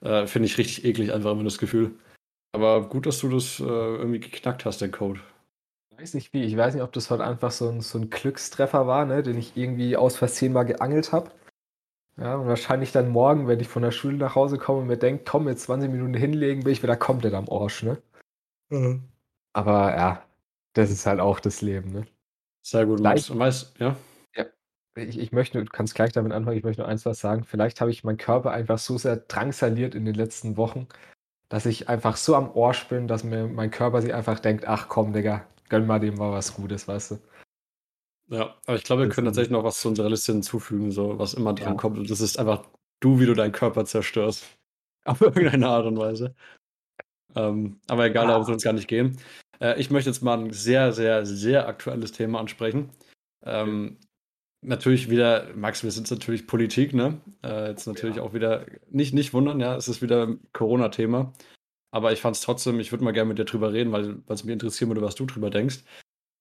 Äh, 0.00 0.26
Finde 0.26 0.46
ich 0.46 0.58
richtig 0.58 0.84
eklig, 0.84 1.12
einfach 1.12 1.32
immer 1.32 1.44
das 1.44 1.58
Gefühl. 1.58 1.94
Aber 2.52 2.88
gut, 2.88 3.06
dass 3.06 3.20
du 3.20 3.28
das 3.28 3.60
äh, 3.60 3.64
irgendwie 3.64 4.20
geknackt 4.20 4.64
hast, 4.64 4.80
den 4.80 4.92
Code 4.92 5.20
weiß 5.98 6.14
nicht 6.14 6.32
wie. 6.32 6.44
Ich 6.44 6.56
weiß 6.56 6.74
nicht, 6.74 6.82
ob 6.82 6.92
das 6.92 7.10
heute 7.10 7.24
einfach 7.24 7.50
so 7.50 7.68
ein, 7.68 7.80
so 7.80 7.98
ein 7.98 8.10
Glückstreffer 8.10 8.86
war, 8.86 9.04
ne, 9.04 9.22
den 9.22 9.38
ich 9.38 9.56
irgendwie 9.56 9.96
aus 9.96 10.16
Versehen 10.16 10.52
mal 10.52 10.64
geangelt 10.64 11.12
habe. 11.12 11.30
Ja, 12.18 12.36
und 12.36 12.46
wahrscheinlich 12.46 12.92
dann 12.92 13.10
morgen, 13.10 13.46
wenn 13.46 13.60
ich 13.60 13.68
von 13.68 13.82
der 13.82 13.90
Schule 13.90 14.16
nach 14.16 14.34
Hause 14.34 14.56
komme 14.56 14.80
und 14.80 14.86
mir 14.86 14.96
denke, 14.96 15.24
komm, 15.26 15.48
jetzt 15.48 15.64
20 15.64 15.90
Minuten 15.90 16.14
hinlegen, 16.14 16.64
bin 16.64 16.72
ich 16.72 16.82
wieder 16.82 16.96
komplett 16.96 17.34
am 17.34 17.48
Arsch, 17.50 17.82
ne? 17.82 17.98
Mhm. 18.70 19.02
Aber 19.52 19.94
ja, 19.94 20.22
das 20.72 20.90
ist 20.90 21.06
halt 21.06 21.20
auch 21.20 21.40
das 21.40 21.60
Leben, 21.60 21.92
ne? 21.92 22.06
Sehr 22.62 22.86
gut, 22.86 23.00
Max. 23.00 23.28
Und 23.28 23.38
weißt, 23.38 23.78
ja? 23.78 23.96
Ja. 24.34 24.46
ich, 24.96 25.18
ich 25.18 25.32
möchte, 25.32 25.62
du 25.62 25.70
kannst 25.70 25.94
gleich 25.94 26.12
damit 26.12 26.32
anfangen, 26.32 26.56
ich 26.56 26.64
möchte 26.64 26.82
nur 26.82 26.88
eins 26.88 27.04
was 27.04 27.20
sagen. 27.20 27.44
Vielleicht 27.44 27.80
habe 27.82 27.90
ich 27.90 28.02
meinen 28.02 28.18
Körper 28.18 28.50
einfach 28.50 28.78
so 28.78 28.96
sehr 28.96 29.16
drangsaliert 29.16 29.94
in 29.94 30.06
den 30.06 30.14
letzten 30.14 30.56
Wochen, 30.56 30.88
dass 31.50 31.66
ich 31.66 31.90
einfach 31.90 32.16
so 32.16 32.34
am 32.34 32.50
Arsch 32.56 32.88
bin, 32.88 33.08
dass 33.08 33.24
mir 33.24 33.46
mein 33.46 33.70
Körper 33.70 34.00
sich 34.00 34.14
einfach 34.14 34.40
denkt, 34.40 34.66
ach 34.66 34.88
komm, 34.88 35.12
Digga, 35.12 35.46
gönn 35.68 35.86
mal 35.86 35.98
dem 36.00 36.14
mal 36.16 36.32
was 36.32 36.54
Gutes, 36.54 36.86
weißt 36.88 37.12
du. 37.12 37.18
Ja, 38.28 38.56
aber 38.66 38.76
ich 38.76 38.82
glaube, 38.84 39.02
wir 39.02 39.08
können 39.08 39.26
tatsächlich 39.26 39.52
noch 39.52 39.62
was 39.64 39.80
zu 39.80 39.88
unserer 39.88 40.10
Liste 40.10 40.32
hinzufügen, 40.32 40.90
so 40.90 41.18
was 41.18 41.34
immer 41.34 41.54
dran 41.54 41.74
Ja. 41.74 41.74
kommt. 41.74 41.98
Und 41.98 42.10
das 42.10 42.20
ist 42.20 42.38
einfach 42.38 42.64
du, 43.00 43.20
wie 43.20 43.26
du 43.26 43.34
deinen 43.34 43.52
Körper 43.52 43.84
zerstörst. 43.84 44.44
Auf 45.04 45.20
irgendeine 45.20 45.68
Art 45.68 45.86
und 45.86 45.96
Weise. 45.98 46.34
Ähm, 47.36 47.80
aber 47.86 48.06
egal, 48.06 48.26
darum 48.26 48.44
soll 48.44 48.56
es 48.56 48.64
gar 48.64 48.72
nicht 48.72 48.88
gehen. 48.88 49.18
Äh, 49.60 49.78
ich 49.80 49.90
möchte 49.90 50.10
jetzt 50.10 50.22
mal 50.22 50.38
ein 50.38 50.52
sehr, 50.52 50.92
sehr, 50.92 51.24
sehr 51.24 51.68
aktuelles 51.68 52.10
Thema 52.12 52.40
ansprechen. 52.40 52.90
Ähm, 53.44 53.98
natürlich 54.62 55.08
wieder, 55.10 55.54
Max, 55.54 55.84
wir 55.84 55.90
sind 55.92 56.10
natürlich 56.10 56.46
Politik, 56.48 56.94
ne? 56.94 57.20
Äh, 57.44 57.68
jetzt 57.68 57.86
natürlich 57.86 58.16
Ja. 58.16 58.22
auch 58.22 58.32
wieder, 58.34 58.66
nicht, 58.90 59.14
nicht 59.14 59.32
wundern, 59.34 59.60
ja, 59.60 59.76
es 59.76 59.86
ist 59.86 60.02
wieder 60.02 60.26
ein 60.26 60.40
Corona-Thema. 60.52 61.32
Aber 61.96 62.12
ich 62.12 62.20
fand 62.20 62.36
es 62.36 62.42
trotzdem, 62.42 62.78
ich 62.78 62.92
würde 62.92 63.04
mal 63.04 63.12
gerne 63.12 63.28
mit 63.28 63.38
dir 63.38 63.46
drüber 63.46 63.72
reden, 63.72 63.90
weil 63.90 64.18
es 64.28 64.44
mich 64.44 64.52
interessieren 64.52 64.90
würde, 64.90 65.00
was 65.00 65.14
du 65.14 65.24
drüber 65.24 65.48
denkst. 65.48 65.78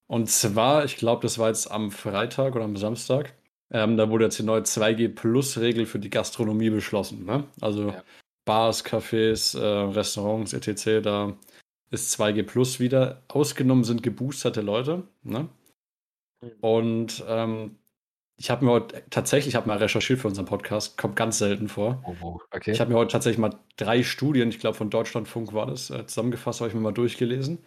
Und 0.06 0.30
zwar, 0.30 0.84
ich 0.84 0.98
glaube, 0.98 1.22
das 1.22 1.40
war 1.40 1.48
jetzt 1.48 1.72
am 1.72 1.92
Freitag 1.92 2.56
oder 2.56 2.66
am 2.66 2.76
Samstag. 2.76 3.34
Ähm, 3.72 3.96
da 3.96 4.10
wurde 4.10 4.26
jetzt 4.26 4.38
die 4.38 4.44
neue 4.44 4.64
2G-Plus-Regel 4.64 5.86
für 5.86 5.98
die 6.00 6.10
Gastronomie 6.10 6.72
beschlossen. 6.72 7.24
Ne? 7.24 7.46
Also 7.62 7.92
Ja. 7.92 8.04
Bars, 8.44 8.84
Cafés, 8.84 9.58
äh, 9.58 9.94
Restaurants, 9.94 10.52
etc. 10.52 11.02
Da 11.02 11.38
ist 11.90 12.12
2G 12.12 12.44
Plus 12.44 12.82
wieder. 12.82 13.24
Ausgenommen 13.30 13.86
sind 13.86 14.04
geboosterte 14.04 14.60
Leute. 14.60 15.04
Ne? 15.24 15.48
Mhm. 16.42 16.52
Und 16.60 17.24
ähm, 17.30 17.78
ich 18.38 18.50
habe 18.50 18.66
mir 18.66 18.72
heute 18.72 19.04
tatsächlich, 19.10 19.54
ich 19.54 19.56
habe 19.56 19.68
mal 19.68 19.78
recherchiert 19.78 20.20
für 20.20 20.28
unseren 20.28 20.46
Podcast, 20.46 20.98
kommt 20.98 21.16
ganz 21.16 21.38
selten 21.38 21.70
vor. 21.70 22.04
Oh, 22.22 22.40
okay. 22.52 22.72
Ich 22.72 22.82
habe 22.82 22.92
mir 22.92 22.98
heute 22.98 23.12
tatsächlich 23.12 23.40
mal 23.40 23.58
drei 23.78 24.04
Studien, 24.04 24.50
ich 24.50 24.60
glaube 24.60 24.78
von 24.78 24.90
Deutschlandfunk 24.90 25.54
war 25.54 25.68
das, 25.68 25.90
äh, 25.90 26.06
zusammengefasst, 26.06 26.60
habe 26.60 26.70
ich 26.70 26.76
mir 26.76 26.82
mal 26.82 26.92
durchgelesen. 26.92 27.64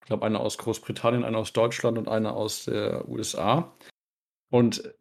Ich 0.00 0.06
glaube, 0.06 0.24
eine 0.26 0.40
aus 0.40 0.58
Großbritannien, 0.58 1.24
eine 1.24 1.38
aus 1.38 1.52
Deutschland 1.52 1.98
und 1.98 2.08
eine 2.08 2.32
aus 2.32 2.64
der 2.64 3.08
USA. 3.08 3.72
Und 4.50 4.94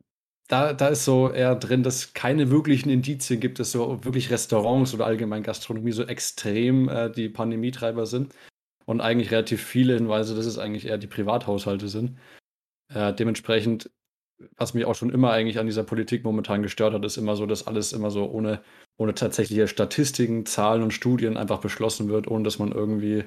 da, 0.47 0.73
da 0.73 0.89
ist 0.89 1.05
so 1.05 1.31
eher 1.31 1.55
drin, 1.55 1.81
dass 1.81 2.13
keine 2.13 2.51
wirklichen 2.51 2.89
Indizien 2.89 3.39
gibt, 3.39 3.59
dass 3.59 3.71
so 3.71 4.03
wirklich 4.03 4.31
Restaurants 4.31 4.93
oder 4.93 5.05
allgemein 5.05 5.43
Gastronomie 5.43 5.91
so 5.91 6.03
extrem 6.03 6.89
äh, 6.89 7.09
die 7.09 7.29
Pandemietreiber 7.29 8.05
sind. 8.05 8.33
Und 8.85 8.99
eigentlich 8.99 9.31
relativ 9.31 9.63
viele 9.63 9.93
Hinweise, 9.93 10.35
dass 10.35 10.45
es 10.45 10.57
eigentlich 10.57 10.87
eher 10.87 10.97
die 10.97 11.07
Privathaushalte 11.07 11.87
sind. 11.87 12.17
Äh, 12.93 13.13
dementsprechend, 13.13 13.89
was 14.57 14.73
mich 14.73 14.85
auch 14.85 14.95
schon 14.95 15.09
immer 15.11 15.31
eigentlich 15.31 15.59
an 15.59 15.65
dieser 15.67 15.83
Politik 15.83 16.23
momentan 16.23 16.63
gestört 16.63 16.93
hat, 16.93 17.05
ist 17.05 17.17
immer 17.17 17.35
so, 17.35 17.45
dass 17.45 17.67
alles 17.67 17.93
immer 17.93 18.11
so 18.11 18.25
ohne, 18.29 18.61
ohne 18.97 19.13
tatsächliche 19.13 19.67
Statistiken, 19.67 20.45
Zahlen 20.45 20.83
und 20.83 20.91
Studien 20.93 21.37
einfach 21.37 21.59
beschlossen 21.59 22.09
wird, 22.09 22.27
ohne 22.27 22.43
dass 22.43 22.59
man 22.59 22.71
irgendwie 22.71 23.25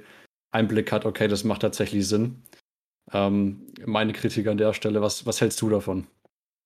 Einblick 0.52 0.92
hat, 0.92 1.04
okay, 1.06 1.28
das 1.28 1.44
macht 1.44 1.62
tatsächlich 1.62 2.06
Sinn. 2.08 2.42
Ähm, 3.12 3.66
meine 3.86 4.12
Kritik 4.14 4.48
an 4.48 4.58
der 4.58 4.74
Stelle, 4.74 5.02
was, 5.02 5.26
was 5.26 5.40
hältst 5.40 5.60
du 5.62 5.70
davon? 5.70 6.06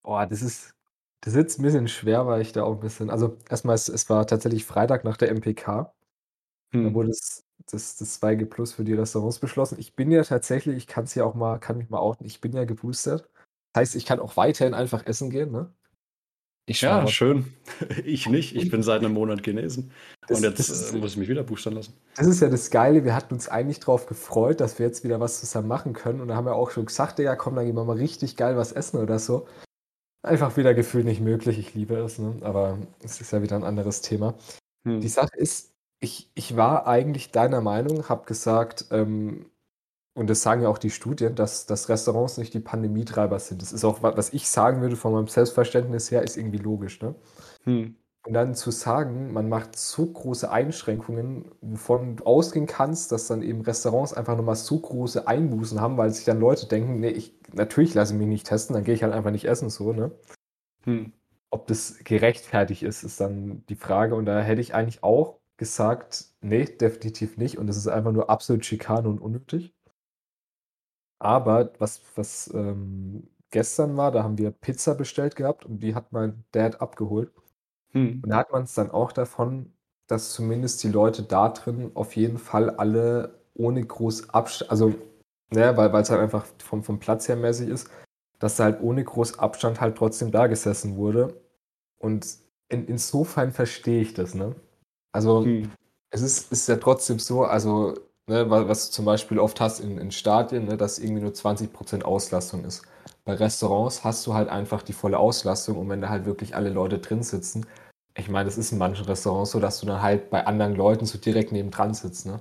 Boah, 0.05 0.26
das 0.26 0.43
ist, 0.43 0.75
das 1.21 1.35
ist 1.35 1.38
jetzt 1.38 1.59
ein 1.59 1.62
bisschen 1.62 1.88
schwer, 1.88 2.26
weil 2.26 2.40
ich 2.40 2.52
da 2.52 2.62
auch 2.64 2.75
ein 2.75 2.81
bisschen, 2.81 3.11
also 3.11 3.37
erstmal, 3.49 3.75
es, 3.75 3.88
es 3.88 4.09
war 4.09 4.26
tatsächlich 4.26 4.64
Freitag 4.64 5.05
nach 5.05 5.17
der 5.17 5.31
MPK. 5.31 5.93
Da 6.83 6.93
Hm. 6.93 6.95
wurde 6.95 7.11
das, 7.11 7.45
das, 7.71 7.97
das 7.97 8.14
2G 8.21 8.47
Plus 8.47 8.75
für 8.75 8.85
die 8.85 8.95
Restaurants 8.95 9.38
beschlossen. 9.40 9.78
Ich 9.81 9.97
bin 9.97 10.11
ja 10.12 10.23
tatsächlich, 10.25 10.76
ich 10.78 10.87
kann 10.88 11.05
es 11.07 11.14
ja 11.17 11.25
auch 11.25 11.35
mal, 11.35 11.59
kann 11.61 11.78
mich 11.78 11.90
mal 11.90 11.99
outen, 12.00 12.26
ich 12.26 12.40
bin 12.40 12.52
ja 12.55 12.64
geboostert. 12.64 13.28
Das 13.73 13.83
heißt, 13.83 13.97
ich 13.97 14.07
kann 14.07 14.21
auch 14.21 14.37
weiterhin 14.37 14.75
einfach 14.75 15.07
essen 15.07 15.31
gehen, 15.31 15.53
ne? 15.53 15.73
Ich 16.69 16.83
Ja, 16.83 17.07
schön. 17.07 17.55
Ich 18.05 18.29
nicht. 18.29 18.55
Ich 18.55 18.71
bin 18.71 18.83
seit 18.83 19.03
einem 19.03 19.15
Monat 19.15 19.43
genesen. 19.43 19.91
Das, 20.27 20.39
Und 20.39 20.45
jetzt 20.45 20.59
das, 20.59 20.69
ist, 20.69 20.93
äh, 20.93 20.99
muss 20.99 21.13
ich 21.13 21.17
mich 21.17 21.29
wieder 21.29 21.43
boostern 21.43 21.75
lassen. 21.75 21.95
das 22.17 22.27
ist 22.27 22.41
ja 22.41 22.49
das 22.49 22.71
Geile. 22.71 23.05
Wir 23.05 23.15
hatten 23.15 23.35
uns 23.35 23.49
eigentlich 23.49 23.81
darauf 23.81 24.07
gefreut, 24.07 24.61
dass 24.61 24.79
wir 24.79 24.87
jetzt 24.87 25.03
wieder 25.03 25.19
was 25.19 25.41
zusammen 25.41 25.69
machen 25.69 25.95
können. 25.95 26.21
Und 26.21 26.29
da 26.29 26.37
haben 26.37 26.45
wir 26.45 26.55
auch 26.55 26.71
schon 26.71 26.85
gesagt, 26.85 27.19
ja, 27.19 27.37
komm, 27.37 27.57
dann 27.57 27.65
gehen 27.65 27.75
wir 27.75 27.85
mal 27.85 27.97
richtig 27.97 28.37
geil 28.37 28.57
was 28.59 28.73
essen 28.73 28.99
oder 28.99 29.19
so. 29.19 29.47
Einfach 30.23 30.57
wieder 30.59 30.75
gefühlt 30.75 31.07
nicht 31.07 31.23
möglich. 31.23 31.59
Ich 31.59 31.75
liebe 31.75 31.97
es, 31.97 32.19
ne? 32.19 32.37
Aber 32.43 32.79
es 33.03 33.21
ist 33.21 33.33
ja 33.33 33.41
wieder 33.41 33.57
ein 33.57 33.65
anderes 33.65 34.03
Thema. 34.03 34.35
Hm. 34.85 35.01
Die 35.01 35.09
Sache 35.09 35.37
ist, 35.37 35.73
ich, 36.01 36.31
ich 36.35 36.57
war 36.57 36.87
eigentlich 36.87 37.31
deiner 37.31 37.63
Meinung, 37.63 38.11
habe 38.11 38.27
gesagt, 38.27 38.87
ähm, 38.91 39.47
und 40.19 40.29
das 40.29 40.43
sagen 40.43 40.63
ja 40.63 40.69
auch 40.69 40.79
die 40.79 40.91
Studien, 40.91 41.35
dass, 41.35 41.67
dass 41.67 41.89
Restaurants 41.89 42.39
nicht 42.39 42.53
die 42.53 42.61
Pandemietreiber 42.61 43.39
sind. 43.39 43.63
Das 43.63 43.73
ist 43.73 43.85
auch, 43.85 44.03
wa- 44.03 44.17
was 44.17 44.33
ich 44.33 44.49
sagen 44.49 44.81
würde 44.81 44.97
von 44.97 45.13
meinem 45.13 45.29
Selbstverständnis 45.29 46.11
her, 46.11 46.23
ist 46.23 46.37
irgendwie 46.37 46.59
logisch. 46.59 47.01
Ne? 47.01 47.15
Hm. 47.65 47.97
Und 48.27 48.35
dann 48.35 48.55
zu 48.55 48.71
sagen, 48.71 49.33
man 49.33 49.49
macht 49.49 49.79
so 49.79 50.05
große 50.05 50.51
Einschränkungen, 50.51 51.51
wovon 51.61 52.17
du 52.17 52.25
ausgehen 52.25 52.67
kannst, 52.67 53.13
dass 53.13 53.29
dann 53.29 53.43
eben 53.43 53.63
Restaurants 53.63 54.13
einfach 54.13 54.37
nochmal 54.37 54.57
so 54.57 54.79
große 54.79 55.27
Einbußen 55.29 55.81
haben, 55.81 55.97
weil 55.97 56.11
sich 56.11 56.25
dann 56.25 56.41
Leute 56.41 56.67
denken, 56.67 57.01
nee, 57.01 57.11
ich, 57.11 57.39
natürlich 57.55 57.95
lasse 57.95 58.13
ich 58.13 58.19
mich 58.19 58.29
nicht 58.29 58.47
testen, 58.47 58.75
dann 58.75 58.85
gehe 58.85 58.95
ich 58.95 59.03
halt 59.03 59.15
einfach 59.15 59.31
nicht 59.31 59.47
essen, 59.47 59.71
so, 59.71 59.93
ne? 59.93 60.11
Hm. 60.85 61.13
Ob 61.51 61.67
das 61.69 62.01
gerechtfertigt 62.05 62.83
ist, 62.83 63.05
ist 63.05 63.21
dann 63.21 63.65
die 63.69 63.77
Frage. 63.77 64.15
Und 64.15 64.27
da 64.27 64.41
hätte 64.41 64.61
ich 64.61 64.75
eigentlich 64.75 65.03
auch 65.03 65.39
gesagt, 65.57 66.27
nee, 66.41 66.65
definitiv 66.65 67.37
nicht. 67.37 67.57
Und 67.57 67.67
das 67.69 67.77
ist 67.77 67.89
einfach 67.89 68.13
nur 68.13 68.29
absolut 68.29 68.67
Schikane 68.67 69.09
und 69.09 69.21
unnötig. 69.21 69.75
Aber 71.19 71.73
was, 71.79 72.03
was 72.17 72.51
ähm, 72.55 73.29
gestern 73.51 73.97
war, 73.97 74.13
da 74.13 74.23
haben 74.23 74.39
wir 74.39 74.51
Pizza 74.51 74.95
bestellt 74.95 75.37
gehabt 75.37 75.65
und 75.65 75.81
die 75.83 75.95
hat 75.95 76.13
mein 76.13 76.45
Dad 76.53 76.81
abgeholt. 76.81 77.33
Hm. 77.93 78.21
Und 78.23 78.31
da 78.31 78.39
hat 78.39 78.53
man 78.53 78.65
es 78.65 78.75
dann 78.75 78.91
auch 78.91 79.13
davon, 79.13 79.73
dass 80.07 80.33
zumindest 80.33 80.83
die 80.85 80.89
Leute 80.89 81.23
da 81.23 81.49
drin 81.51 81.93
auf 81.95 82.17
jeden 82.17 82.39
Fall 82.39 82.71
alle 82.71 83.41
ohne 83.55 83.85
groß 83.85 84.31
Abstand, 84.31 84.71
also, 84.71 84.95
ne, 85.51 85.77
weil 85.77 85.95
es 86.03 86.11
halt 86.11 86.21
einfach 86.21 86.47
vom, 86.59 86.83
vom 86.85 86.99
Platz 86.99 87.29
her 87.29 87.37
mäßig 87.37 87.69
ist, 87.69 87.91
dass 88.39 88.57
da 88.57 88.65
halt 88.65 88.81
ohne 88.83 89.05
groß 89.05 89.39
Abstand 89.39 89.81
halt 89.81 89.97
trotzdem 89.97 90.31
da 90.31 90.47
gesessen 90.47 90.97
wurde. 90.97 91.41
Und 91.99 92.27
in, 92.69 92.87
insofern 92.87 93.53
verstehe 93.53 94.03
ich 94.03 94.15
das, 94.15 94.35
ne? 94.35 94.55
Also, 95.13 95.45
Hm. 95.45 95.71
es 96.11 96.23
ist, 96.23 96.53
ist 96.53 96.69
ja 96.69 96.77
trotzdem 96.77 97.19
so, 97.19 97.45
also, 97.45 97.95
ne, 98.29 98.49
wa- 98.51 98.69
was 98.69 98.87
du 98.89 98.93
zum 98.93 99.05
Beispiel 99.05 99.39
oft 99.39 99.61
hast 99.61 99.81
in, 99.81 99.99
in 99.99 100.11
Stadien, 100.13 100.67
ne, 100.67 100.77
dass 100.77 100.99
irgendwie 100.99 101.23
nur 101.23 101.35
20% 101.35 102.05
Auslastung 102.05 102.65
ist. 102.65 102.83
Bei 103.25 103.35
Restaurants 103.35 104.05
hast 104.05 104.27
du 104.27 104.35
halt 104.35 104.49
einfach 104.49 104.83
die 104.83 104.93
volle 104.93 105.19
Auslastung 105.19 105.77
und 105.79 105.89
wenn 105.89 106.01
da 106.01 106.09
halt 106.09 106.25
wirklich 106.27 106.55
alle 106.57 106.71
Leute 106.71 106.99
drin 106.99 107.23
sitzen, 107.23 107.67
ich 108.17 108.29
meine, 108.29 108.47
das 108.47 108.59
ist 108.59 108.73
in 108.73 108.79
manchen 108.79 109.05
Restaurants 109.07 109.53
so, 109.53 109.61
dass 109.61 109.81
du 109.81 109.87
dann 109.87 110.03
halt 110.03 110.31
bei 110.31 110.47
anderen 110.47 110.75
Leuten 110.77 111.07
so 111.07 111.19
direkt 111.19 111.53
nebendran 111.53 111.95
sitzt, 111.95 112.27
ne? 112.27 112.41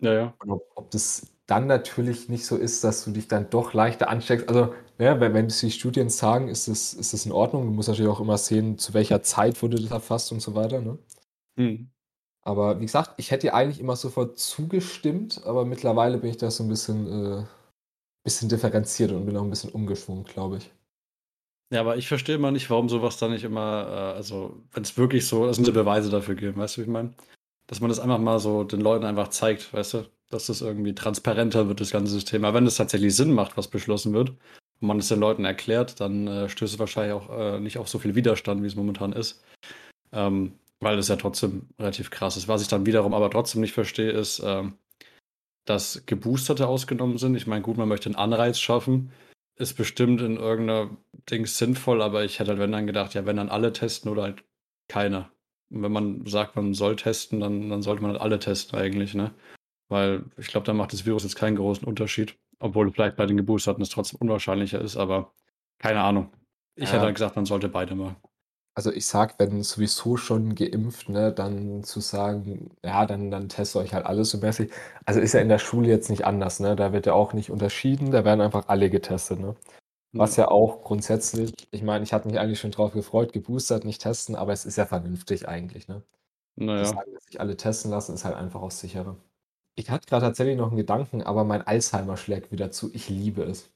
Ja, 0.00 0.12
ja. 0.12 0.34
Und 0.38 0.50
ob, 0.50 0.70
ob 0.74 0.90
das 0.90 1.26
dann 1.46 1.66
natürlich 1.66 2.28
nicht 2.28 2.46
so 2.46 2.56
ist, 2.56 2.84
dass 2.84 3.04
du 3.04 3.10
dich 3.12 3.28
dann 3.28 3.50
doch 3.50 3.72
leichter 3.74 4.08
ansteckst. 4.08 4.48
Also, 4.48 4.74
ne, 4.98 5.20
wenn, 5.20 5.34
wenn 5.34 5.48
die 5.48 5.70
Studien 5.70 6.08
sagen, 6.10 6.48
ist 6.48 6.68
das, 6.68 6.94
ist 6.94 7.12
das 7.12 7.26
in 7.26 7.32
Ordnung. 7.32 7.64
Du 7.66 7.72
musst 7.72 7.88
natürlich 7.88 8.10
auch 8.10 8.20
immer 8.20 8.38
sehen, 8.38 8.78
zu 8.78 8.94
welcher 8.94 9.22
Zeit 9.22 9.60
wurde 9.62 9.80
das 9.80 9.90
erfasst 9.90 10.32
und 10.32 10.40
so 10.40 10.54
weiter, 10.54 10.80
ne? 10.80 10.98
Hm. 11.56 11.91
Aber 12.42 12.78
wie 12.80 12.86
gesagt, 12.86 13.14
ich 13.18 13.30
hätte 13.30 13.46
dir 13.46 13.54
eigentlich 13.54 13.80
immer 13.80 13.96
sofort 13.96 14.38
zugestimmt, 14.38 15.42
aber 15.44 15.64
mittlerweile 15.64 16.18
bin 16.18 16.30
ich 16.30 16.36
da 16.36 16.50
so 16.50 16.64
ein 16.64 16.68
bisschen, 16.68 17.06
äh, 17.06 17.44
bisschen 18.24 18.48
differenziert 18.48 19.12
und 19.12 19.26
bin 19.26 19.36
auch 19.36 19.42
ein 19.42 19.50
bisschen 19.50 19.70
umgeschwungen, 19.70 20.24
glaube 20.24 20.58
ich. 20.58 20.70
Ja, 21.72 21.80
aber 21.80 21.96
ich 21.96 22.08
verstehe 22.08 22.34
immer 22.34 22.50
nicht, 22.50 22.68
warum 22.68 22.88
sowas 22.88 23.16
dann 23.16 23.30
nicht 23.30 23.44
immer, 23.44 23.86
äh, 23.88 24.16
also 24.16 24.62
wenn 24.72 24.82
es 24.82 24.96
wirklich 24.98 25.26
so, 25.26 25.46
es 25.46 25.58
müssen 25.58 25.72
Beweise 25.72 26.10
dafür 26.10 26.34
geben, 26.34 26.60
weißt 26.60 26.76
du, 26.76 26.80
wie 26.80 26.84
ich 26.84 26.90
meine? 26.90 27.14
Dass 27.66 27.80
man 27.80 27.88
das 27.88 28.00
einfach 28.00 28.18
mal 28.18 28.40
so 28.40 28.64
den 28.64 28.80
Leuten 28.80 29.04
einfach 29.04 29.28
zeigt, 29.28 29.72
weißt 29.72 29.94
du, 29.94 30.04
dass 30.28 30.46
das 30.46 30.60
irgendwie 30.60 30.94
transparenter 30.94 31.68
wird, 31.68 31.80
das 31.80 31.90
ganze 31.90 32.12
System. 32.12 32.44
Aber 32.44 32.56
wenn 32.56 32.66
es 32.66 32.76
tatsächlich 32.76 33.14
Sinn 33.14 33.32
macht, 33.32 33.56
was 33.56 33.68
beschlossen 33.68 34.12
wird, 34.12 34.30
und 34.82 34.88
man 34.88 34.98
es 34.98 35.08
den 35.08 35.20
Leuten 35.20 35.44
erklärt, 35.44 36.00
dann 36.00 36.26
äh, 36.26 36.48
stößt 36.48 36.74
es 36.74 36.78
wahrscheinlich 36.78 37.14
auch 37.14 37.30
äh, 37.30 37.60
nicht 37.60 37.78
auf 37.78 37.88
so 37.88 37.98
viel 37.98 38.14
Widerstand, 38.16 38.62
wie 38.62 38.66
es 38.66 38.74
momentan 38.74 39.12
ist. 39.12 39.42
Ähm, 40.12 40.58
weil 40.82 40.98
es 40.98 41.08
ja 41.08 41.16
trotzdem 41.16 41.68
relativ 41.78 42.10
krass 42.10 42.36
ist. 42.36 42.48
Was 42.48 42.60
ich 42.60 42.68
dann 42.68 42.86
wiederum 42.86 43.14
aber 43.14 43.30
trotzdem 43.30 43.60
nicht 43.60 43.72
verstehe, 43.72 44.10
ist, 44.10 44.42
ähm, 44.44 44.74
dass 45.64 46.04
Geboosterte 46.06 46.66
ausgenommen 46.66 47.18
sind. 47.18 47.36
Ich 47.36 47.46
meine, 47.46 47.62
gut, 47.62 47.76
man 47.76 47.88
möchte 47.88 48.06
einen 48.06 48.16
Anreiz 48.16 48.58
schaffen. 48.58 49.12
Ist 49.56 49.74
bestimmt 49.74 50.20
in 50.20 50.38
irgendeiner 50.38 50.90
Ding 51.30 51.46
sinnvoll, 51.46 52.02
aber 52.02 52.24
ich 52.24 52.40
hätte 52.40 52.50
halt, 52.50 52.58
wenn 52.58 52.72
dann 52.72 52.86
gedacht, 52.88 53.14
ja, 53.14 53.26
wenn 53.26 53.36
dann 53.36 53.48
alle 53.48 53.72
testen 53.72 54.10
oder 54.10 54.22
halt 54.24 54.44
keiner. 54.88 55.30
Und 55.70 55.82
wenn 55.84 55.92
man 55.92 56.26
sagt, 56.26 56.56
man 56.56 56.74
soll 56.74 56.96
testen, 56.96 57.38
dann, 57.38 57.70
dann 57.70 57.82
sollte 57.82 58.02
man 58.02 58.12
halt 58.12 58.20
alle 58.20 58.40
testen 58.40 58.76
eigentlich, 58.78 59.14
ne? 59.14 59.32
Weil 59.88 60.24
ich 60.36 60.48
glaube, 60.48 60.66
da 60.66 60.72
macht 60.72 60.92
das 60.92 61.06
Virus 61.06 61.22
jetzt 61.22 61.36
keinen 61.36 61.56
großen 61.56 61.86
Unterschied. 61.86 62.36
Obwohl 62.58 62.90
vielleicht 62.90 63.16
bei 63.16 63.26
den 63.26 63.36
Geboosterten 63.36 63.82
es 63.82 63.88
trotzdem 63.90 64.18
unwahrscheinlicher 64.20 64.80
ist, 64.80 64.96
aber 64.96 65.32
keine 65.78 66.02
Ahnung. 66.02 66.32
Ich 66.74 66.88
Ja. 66.88 66.94
hätte 66.94 67.04
halt 67.04 67.14
gesagt, 67.14 67.36
man 67.36 67.46
sollte 67.46 67.68
beide 67.68 67.94
machen. 67.94 68.16
Also 68.74 68.90
ich 68.90 69.06
sag, 69.06 69.38
wenn 69.38 69.62
sowieso 69.62 70.16
schon 70.16 70.54
geimpft, 70.54 71.08
ne, 71.10 71.30
dann 71.32 71.84
zu 71.84 72.00
sagen, 72.00 72.70
ja, 72.82 73.04
dann, 73.04 73.30
dann 73.30 73.48
testet 73.50 73.82
euch 73.82 73.92
halt 73.92 74.06
alles 74.06 74.30
so 74.30 74.38
mäßig. 74.38 74.72
Also 75.04 75.20
ist 75.20 75.34
ja 75.34 75.40
in 75.40 75.50
der 75.50 75.58
Schule 75.58 75.88
jetzt 75.88 76.08
nicht 76.08 76.24
anders, 76.24 76.58
ne? 76.58 76.74
Da 76.74 76.92
wird 76.92 77.04
ja 77.06 77.12
auch 77.12 77.34
nicht 77.34 77.50
unterschieden, 77.50 78.10
da 78.12 78.24
werden 78.24 78.40
einfach 78.40 78.68
alle 78.68 78.88
getestet, 78.88 79.40
ne? 79.40 79.56
Was 80.16 80.36
ja 80.36 80.48
auch 80.48 80.82
grundsätzlich, 80.84 81.52
ich 81.72 81.82
meine, 81.82 82.04
ich 82.04 82.12
hatte 82.14 82.28
mich 82.28 82.38
eigentlich 82.40 82.60
schon 82.60 82.72
drauf 82.72 82.92
gefreut, 82.94 83.32
geboostert, 83.34 83.84
nicht 83.84 84.02
testen, 84.02 84.36
aber 84.36 84.52
es 84.52 84.64
ist 84.66 84.76
ja 84.76 84.86
vernünftig 84.86 85.48
eigentlich, 85.48 85.88
ne? 85.88 86.04
Zu 86.76 86.84
Naja. 86.86 86.86
sagen, 86.86 87.12
dass 87.14 87.24
sich 87.26 87.40
alle 87.40 87.56
testen 87.56 87.90
lassen, 87.92 88.14
ist 88.14 88.24
halt 88.24 88.36
einfach 88.36 88.62
auch 88.62 88.70
sicherer. 88.72 89.16
Ich 89.74 89.90
hatte 89.90 90.06
gerade 90.06 90.24
tatsächlich 90.24 90.56
noch 90.56 90.68
einen 90.68 90.78
Gedanken, 90.78 91.22
aber 91.22 91.44
mein 91.44 91.60
Alzheimer 91.60 92.16
schlägt 92.16 92.52
wieder 92.52 92.70
zu. 92.70 92.90
Ich 92.94 93.10
liebe 93.10 93.42
es. 93.42 93.70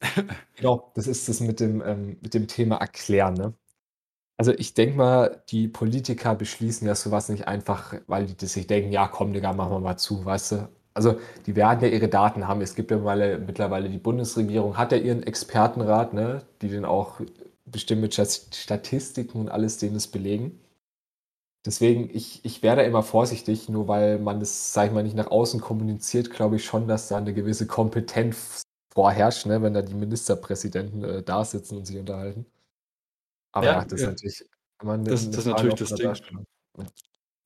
Genau, 0.56 0.90
das 0.96 1.06
ist 1.06 1.28
das 1.28 1.40
mit 1.40 1.60
dem, 1.60 1.80
ähm, 1.82 2.18
mit 2.20 2.34
dem 2.34 2.46
Thema 2.48 2.76
Erklären, 2.78 3.34
ne? 3.34 3.54
Also 4.36 4.52
ich 4.52 4.74
denke 4.74 4.96
mal, 4.96 5.42
die 5.50 5.68
Politiker 5.68 6.34
beschließen 6.34 6.86
ja 6.86 6.94
sowas 6.94 7.28
nicht 7.28 7.46
einfach, 7.46 7.94
weil 8.08 8.26
die 8.26 8.46
sich 8.46 8.66
denken, 8.66 8.92
ja 8.92 9.06
komm, 9.08 9.32
Digga, 9.32 9.52
machen 9.52 9.72
wir 9.72 9.80
mal 9.80 9.96
zu, 9.96 10.24
weißt 10.24 10.52
du? 10.52 10.68
Also 10.92 11.18
die 11.46 11.56
werden 11.56 11.80
ja 11.82 11.88
ihre 11.88 12.08
Daten 12.08 12.46
haben. 12.48 12.60
Es 12.60 12.74
gibt 12.74 12.90
ja 12.90 12.98
mal, 12.98 13.38
mittlerweile 13.38 13.88
die 13.88 13.98
Bundesregierung 13.98 14.76
hat 14.76 14.92
ja 14.92 14.98
ihren 14.98 15.22
Expertenrat, 15.22 16.14
ne, 16.14 16.42
die 16.62 16.68
den 16.68 16.84
auch 16.84 17.20
bestimmt 17.66 18.02
mit 18.02 18.14
Stat- 18.14 18.48
Statistiken 18.54 19.40
und 19.40 19.48
alles 19.48 19.78
denen 19.78 19.94
das 19.94 20.08
belegen. 20.08 20.60
Deswegen, 21.66 22.10
ich, 22.14 22.44
ich 22.44 22.62
wäre 22.62 22.76
da 22.76 22.82
immer 22.82 23.02
vorsichtig, 23.02 23.68
nur 23.68 23.88
weil 23.88 24.18
man 24.18 24.38
das, 24.40 24.72
sag 24.72 24.86
ich 24.88 24.92
mal, 24.92 25.02
nicht 25.02 25.16
nach 25.16 25.30
außen 25.30 25.60
kommuniziert, 25.60 26.30
glaube 26.30 26.56
ich 26.56 26.64
schon, 26.64 26.86
dass 26.88 27.08
da 27.08 27.16
eine 27.16 27.32
gewisse 27.34 27.66
Kompetenz 27.66 28.62
vorherrscht, 28.94 29.46
ne, 29.46 29.62
wenn 29.62 29.74
da 29.74 29.82
die 29.82 29.94
Ministerpräsidenten 29.94 31.02
äh, 31.04 31.22
da 31.22 31.44
sitzen 31.44 31.78
und 31.78 31.86
sich 31.86 31.96
unterhalten. 31.98 32.46
Aber 33.54 33.66
Ja, 33.66 33.84
das 33.84 34.00
ist 34.00 34.06
natürlich 34.06 34.44
immer 34.82 34.92
eine, 34.94 35.04
Das- 35.04 35.26
eine 35.26 35.36
das 35.36 35.46
natürlich 35.46 35.78
das 35.78 35.94
Ding. 35.94 36.12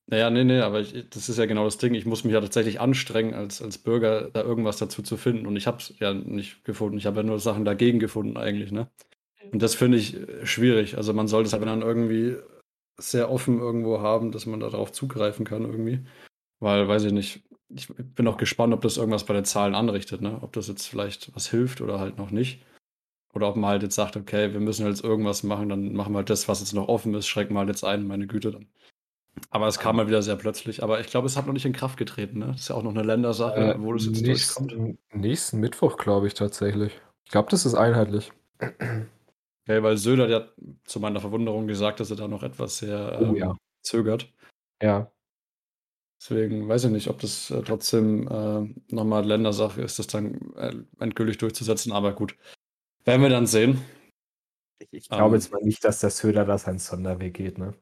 Naja, 0.07 0.31
nee, 0.31 0.43
nee, 0.43 0.59
aber 0.59 0.79
ich, 0.79 1.07
das 1.11 1.29
ist 1.29 1.37
ja 1.37 1.45
genau 1.45 1.65
das 1.65 1.77
Ding. 1.77 1.93
Ich 1.93 2.07
muss 2.07 2.23
mich 2.23 2.33
ja 2.33 2.41
tatsächlich 2.41 2.79
anstrengen, 2.81 3.35
als, 3.35 3.61
als 3.61 3.77
Bürger 3.77 4.31
da 4.31 4.41
irgendwas 4.41 4.77
dazu 4.77 5.03
zu 5.03 5.17
finden. 5.17 5.45
Und 5.45 5.55
ich 5.55 5.67
habe 5.67 5.77
es 5.77 5.93
ja 5.99 6.15
nicht 6.15 6.63
gefunden. 6.65 6.97
Ich 6.97 7.05
habe 7.05 7.17
ja 7.17 7.23
nur 7.23 7.39
Sachen 7.39 7.63
dagegen 7.63 7.99
gefunden 7.99 8.35
eigentlich, 8.35 8.71
ne? 8.71 8.89
Und 9.51 9.61
das 9.61 9.75
finde 9.75 9.97
ich 9.99 10.15
äh, 10.17 10.45
schwierig. 10.47 10.97
Also 10.97 11.13
man 11.13 11.27
sollte 11.27 11.47
es 11.47 11.53
halt 11.53 11.63
dann 11.63 11.83
irgendwie 11.83 12.37
sehr 12.99 13.31
offen 13.31 13.59
irgendwo 13.59 14.01
haben, 14.01 14.31
dass 14.31 14.47
man 14.47 14.59
darauf 14.59 14.91
zugreifen 14.91 15.45
kann 15.45 15.63
irgendwie. 15.65 16.01
Weil, 16.59 16.87
weiß 16.87 17.05
ich 17.05 17.13
nicht, 17.13 17.43
ich 17.69 17.87
bin 17.89 18.27
auch 18.27 18.37
gespannt, 18.37 18.73
ob 18.73 18.81
das 18.81 18.97
irgendwas 18.97 19.25
bei 19.25 19.35
den 19.35 19.45
Zahlen 19.45 19.75
anrichtet, 19.75 20.21
ne? 20.21 20.39
Ob 20.41 20.53
das 20.53 20.67
jetzt 20.69 20.87
vielleicht 20.87 21.35
was 21.35 21.49
hilft 21.51 21.81
oder 21.81 21.99
halt 21.99 22.17
noch 22.17 22.31
nicht. 22.31 22.63
Oder 23.33 23.47
ob 23.49 23.55
man 23.55 23.69
halt 23.69 23.83
jetzt 23.83 23.95
sagt, 23.95 24.17
okay, 24.17 24.53
wir 24.53 24.59
müssen 24.59 24.87
jetzt 24.87 25.03
irgendwas 25.03 25.43
machen, 25.43 25.69
dann 25.69 25.93
machen 25.93 26.13
wir 26.13 26.17
halt 26.19 26.29
das, 26.29 26.47
was 26.47 26.61
jetzt 26.61 26.73
noch 26.73 26.87
offen 26.87 27.13
ist, 27.13 27.27
schrecken 27.27 27.53
wir 27.53 27.59
halt 27.59 27.69
jetzt 27.69 27.83
ein, 27.83 28.07
meine 28.07 28.25
Güte 28.27 28.51
dann. 28.51 28.67
Aber 29.51 29.67
es 29.67 29.79
kam 29.79 29.95
mal 29.97 30.07
wieder 30.07 30.21
sehr 30.21 30.35
plötzlich. 30.35 30.81
Aber 30.83 30.99
ich 30.99 31.07
glaube, 31.07 31.27
es 31.27 31.37
hat 31.37 31.45
noch 31.45 31.53
nicht 31.53 31.65
in 31.65 31.71
Kraft 31.73 31.97
getreten, 31.97 32.39
ne? 32.39 32.47
Das 32.47 32.61
ist 32.61 32.67
ja 32.69 32.75
auch 32.75 32.83
noch 32.83 32.91
eine 32.93 33.03
Ländersache, 33.03 33.75
Äh, 33.75 33.81
wo 33.81 33.93
das 33.93 34.05
jetzt 34.05 34.25
durchkommt. 34.25 34.75
nächsten, 34.75 34.97
nächsten 35.13 35.59
Mittwoch, 35.59 35.97
glaube 35.97 36.27
ich, 36.27 36.33
tatsächlich. 36.33 36.99
Ich 37.23 37.31
glaube, 37.31 37.49
das 37.51 37.65
ist 37.65 37.75
einheitlich. 37.75 38.31
Okay, 38.59 39.83
weil 39.83 39.97
Söder, 39.97 40.27
der 40.27 40.35
hat 40.37 40.53
zu 40.83 40.99
meiner 40.99 41.19
Verwunderung 41.21 41.67
gesagt, 41.67 41.99
dass 41.99 42.09
er 42.09 42.17
da 42.17 42.27
noch 42.27 42.43
etwas 42.43 42.79
sehr 42.79 43.19
Oh 43.21 43.25
ähm, 43.25 43.35
ja. 43.35 43.55
zögert. 43.83 44.33
Ja. 44.81 45.11
Deswegen 46.21 46.67
weiß 46.67 46.85
ich 46.85 46.91
nicht, 46.91 47.07
ob 47.07 47.19
das 47.19 47.49
äh, 47.51 47.61
trotzdem 47.61 48.27
äh, 48.27 48.93
nochmal 48.93 49.25
Ländersache 49.25 49.81
ist, 49.81 49.99
das 49.99 50.07
dann 50.07 50.53
äh, 50.57 50.73
endgültig 50.99 51.37
durchzusetzen. 51.37 51.93
Aber 51.93 52.11
gut, 52.13 52.35
werden 53.09 53.21
wir 53.23 53.29
dann 53.29 53.47
sehen. 53.47 53.83
Ich, 54.79 54.87
ich 54.91 55.09
glaube 55.09 55.35
Ähm. 55.35 55.41
jetzt 55.41 55.51
mal 55.51 55.61
nicht, 55.63 55.83
dass 55.83 55.99
der 55.99 56.11
Söder 56.11 56.45
da 56.45 56.57
seinen 56.57 56.79
Sonderweg 56.79 57.33
geht, 57.33 57.57
ne? 57.57 57.73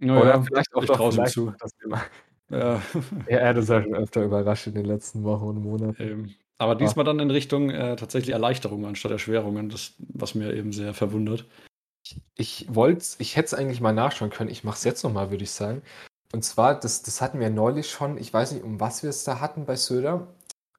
Ja, 0.00 0.20
Oder 0.20 0.30
ja, 0.30 0.42
vielleicht 0.42 0.74
auch 0.74 0.84
doch, 0.84 1.12
vielleicht 1.12 1.32
zu. 1.32 1.52
das 1.58 1.74
Thema. 1.76 2.02
Ja. 2.50 2.82
Ja, 3.26 3.38
er 3.38 3.48
hat 3.48 3.56
uns 3.56 3.68
ja 3.68 3.82
schon 3.82 3.94
öfter 3.94 4.22
überrascht 4.22 4.66
in 4.66 4.74
den 4.74 4.84
letzten 4.84 5.24
Wochen 5.24 5.44
und 5.44 5.62
Monaten. 5.62 6.02
Eben. 6.02 6.34
Aber 6.58 6.74
diesmal 6.74 7.04
dann 7.04 7.18
in 7.18 7.30
Richtung 7.30 7.70
äh, 7.70 7.96
tatsächlich 7.96 8.32
Erleichterungen 8.32 8.84
anstatt 8.84 9.10
Erschwerungen, 9.10 9.70
das, 9.70 9.94
was 9.98 10.34
mir 10.34 10.54
eben 10.54 10.72
sehr 10.72 10.94
verwundert. 10.94 11.46
Ich 12.36 12.66
wollte, 12.68 13.04
ich 13.18 13.36
hätte 13.36 13.46
es 13.46 13.54
eigentlich 13.54 13.80
mal 13.80 13.94
nachschauen 13.94 14.30
können. 14.30 14.50
Ich 14.50 14.62
mache 14.62 14.76
es 14.76 14.84
jetzt 14.84 15.02
nochmal, 15.02 15.30
würde 15.30 15.44
ich 15.44 15.50
sagen. 15.50 15.82
Und 16.32 16.44
zwar, 16.44 16.78
das, 16.78 17.02
das 17.02 17.20
hatten 17.20 17.40
wir 17.40 17.48
neulich 17.48 17.90
schon. 17.90 18.18
Ich 18.18 18.32
weiß 18.32 18.52
nicht, 18.52 18.62
um 18.62 18.78
was 18.78 19.02
wir 19.02 19.10
es 19.10 19.24
da 19.24 19.40
hatten 19.40 19.64
bei 19.64 19.76
Söder. 19.76 20.28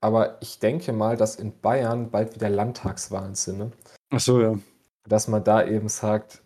Aber 0.06 0.38
ich 0.39 0.60
denke 0.60 0.94
mal, 0.94 1.18
dass 1.18 1.36
in 1.36 1.52
Bayern 1.62 2.12
bald 2.12 2.36
wieder 2.36 2.48
Landtagswahlen 2.48 3.34
sind. 3.34 3.58
Ne? 3.58 3.72
Ach 4.12 4.20
so, 4.20 4.39
ja. 4.39 4.56
Dass 5.10 5.28
man 5.28 5.44
da 5.44 5.65
eben 5.65 5.89
sagt, 5.89 6.44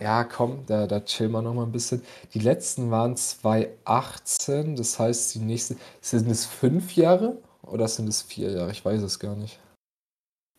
ja, 0.00 0.24
komm, 0.24 0.64
da, 0.64 0.86
da 0.86 1.00
chillen 1.00 1.32
wir 1.32 1.42
noch 1.42 1.52
mal 1.52 1.64
ein 1.64 1.72
bisschen. 1.72 2.00
Die 2.32 2.38
letzten 2.38 2.90
waren 2.90 3.18
2018, 3.18 4.76
das 4.76 4.98
heißt, 4.98 5.34
die 5.34 5.40
nächste, 5.40 5.76
sind 6.00 6.30
es 6.30 6.46
fünf 6.46 6.96
Jahre 6.96 7.36
oder 7.60 7.86
sind 7.86 8.08
es 8.08 8.22
vier 8.22 8.50
Jahre? 8.50 8.70
Ich 8.70 8.82
weiß 8.82 9.02
es 9.02 9.18
gar 9.18 9.36
nicht. 9.36 9.60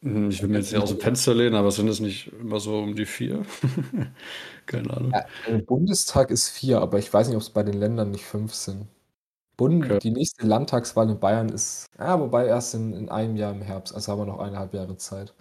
Hm, 0.04 0.30
Ich 0.30 0.44
will 0.44 0.50
mir 0.50 0.60
jetzt 0.60 0.74
nicht 0.74 0.84
aus 0.84 0.90
dem 0.90 1.00
Fenster 1.00 1.34
lehnen, 1.34 1.56
aber 1.56 1.72
sind 1.72 1.88
es 1.88 2.00
nicht 2.02 2.28
immer 2.34 2.60
so 2.60 2.78
um 2.78 2.96
die 2.96 3.08
vier? 3.08 3.44
Keine 4.68 4.92
Ahnung. 4.96 5.12
Ja, 5.12 5.26
im 5.48 5.66
Bundestag 5.66 6.30
ist 6.30 6.50
vier, 6.50 6.82
aber 6.82 7.00
ich 7.00 7.12
weiß 7.12 7.30
nicht, 7.30 7.36
ob 7.36 7.42
es 7.42 7.50
bei 7.50 7.64
den 7.64 7.80
Ländern 7.80 8.12
nicht 8.12 8.26
fünf 8.26 8.54
sind. 8.54 8.86
Bund, 9.58 9.86
Okay. 9.86 10.00
Die 10.00 10.12
nächste 10.12 10.46
Landtagswahl 10.46 11.10
in 11.10 11.20
Bayern 11.20 11.50
ist, 11.50 11.88
ja, 11.98 12.20
wobei 12.20 12.46
erst 12.48 12.76
in, 12.76 12.94
in 12.94 13.10
einem 13.10 13.36
Jahr 13.36 13.54
im 13.54 13.62
Herbst, 13.62 13.94
also 13.94 14.12
haben 14.12 14.20
wir 14.20 14.26
noch 14.26 14.40
eineinhalb 14.40 14.74
Jahre 14.74 14.98
Zeit. 14.98 15.34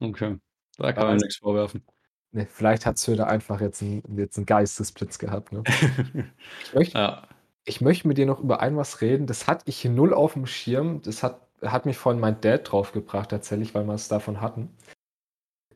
Okay. 0.00 0.38
Da 0.76 0.92
kann 0.92 1.08
man 1.08 1.16
nichts 1.16 1.36
vorwerfen. 1.36 1.84
Ne, 2.32 2.46
vielleicht 2.46 2.86
hat 2.86 2.96
Söder 2.96 3.26
einfach 3.26 3.60
jetzt, 3.60 3.82
ein, 3.82 4.02
jetzt 4.16 4.36
einen 4.36 4.46
Geistesblitz 4.46 5.18
gehabt. 5.18 5.52
Ne? 5.52 5.62
Ich 6.64 6.74
möchte 6.74 6.98
ja. 6.98 7.22
Ich 7.64 7.80
möchte 7.80 8.08
mit 8.08 8.18
dir 8.18 8.26
noch 8.26 8.40
über 8.40 8.60
ein 8.60 8.76
was 8.76 9.00
reden. 9.00 9.26
Das 9.26 9.46
hatte 9.46 9.64
ich 9.66 9.84
null 9.84 10.14
auf 10.14 10.32
dem 10.32 10.46
Schirm. 10.46 11.02
Das 11.02 11.22
hat, 11.22 11.40
hat 11.62 11.86
mich 11.86 11.98
von 11.98 12.18
mein 12.18 12.40
Dad 12.40 12.70
draufgebracht, 12.70 13.30
tatsächlich, 13.30 13.74
weil 13.74 13.84
wir 13.84 13.94
es 13.94 14.08
davon 14.08 14.40
hatten. 14.40 14.70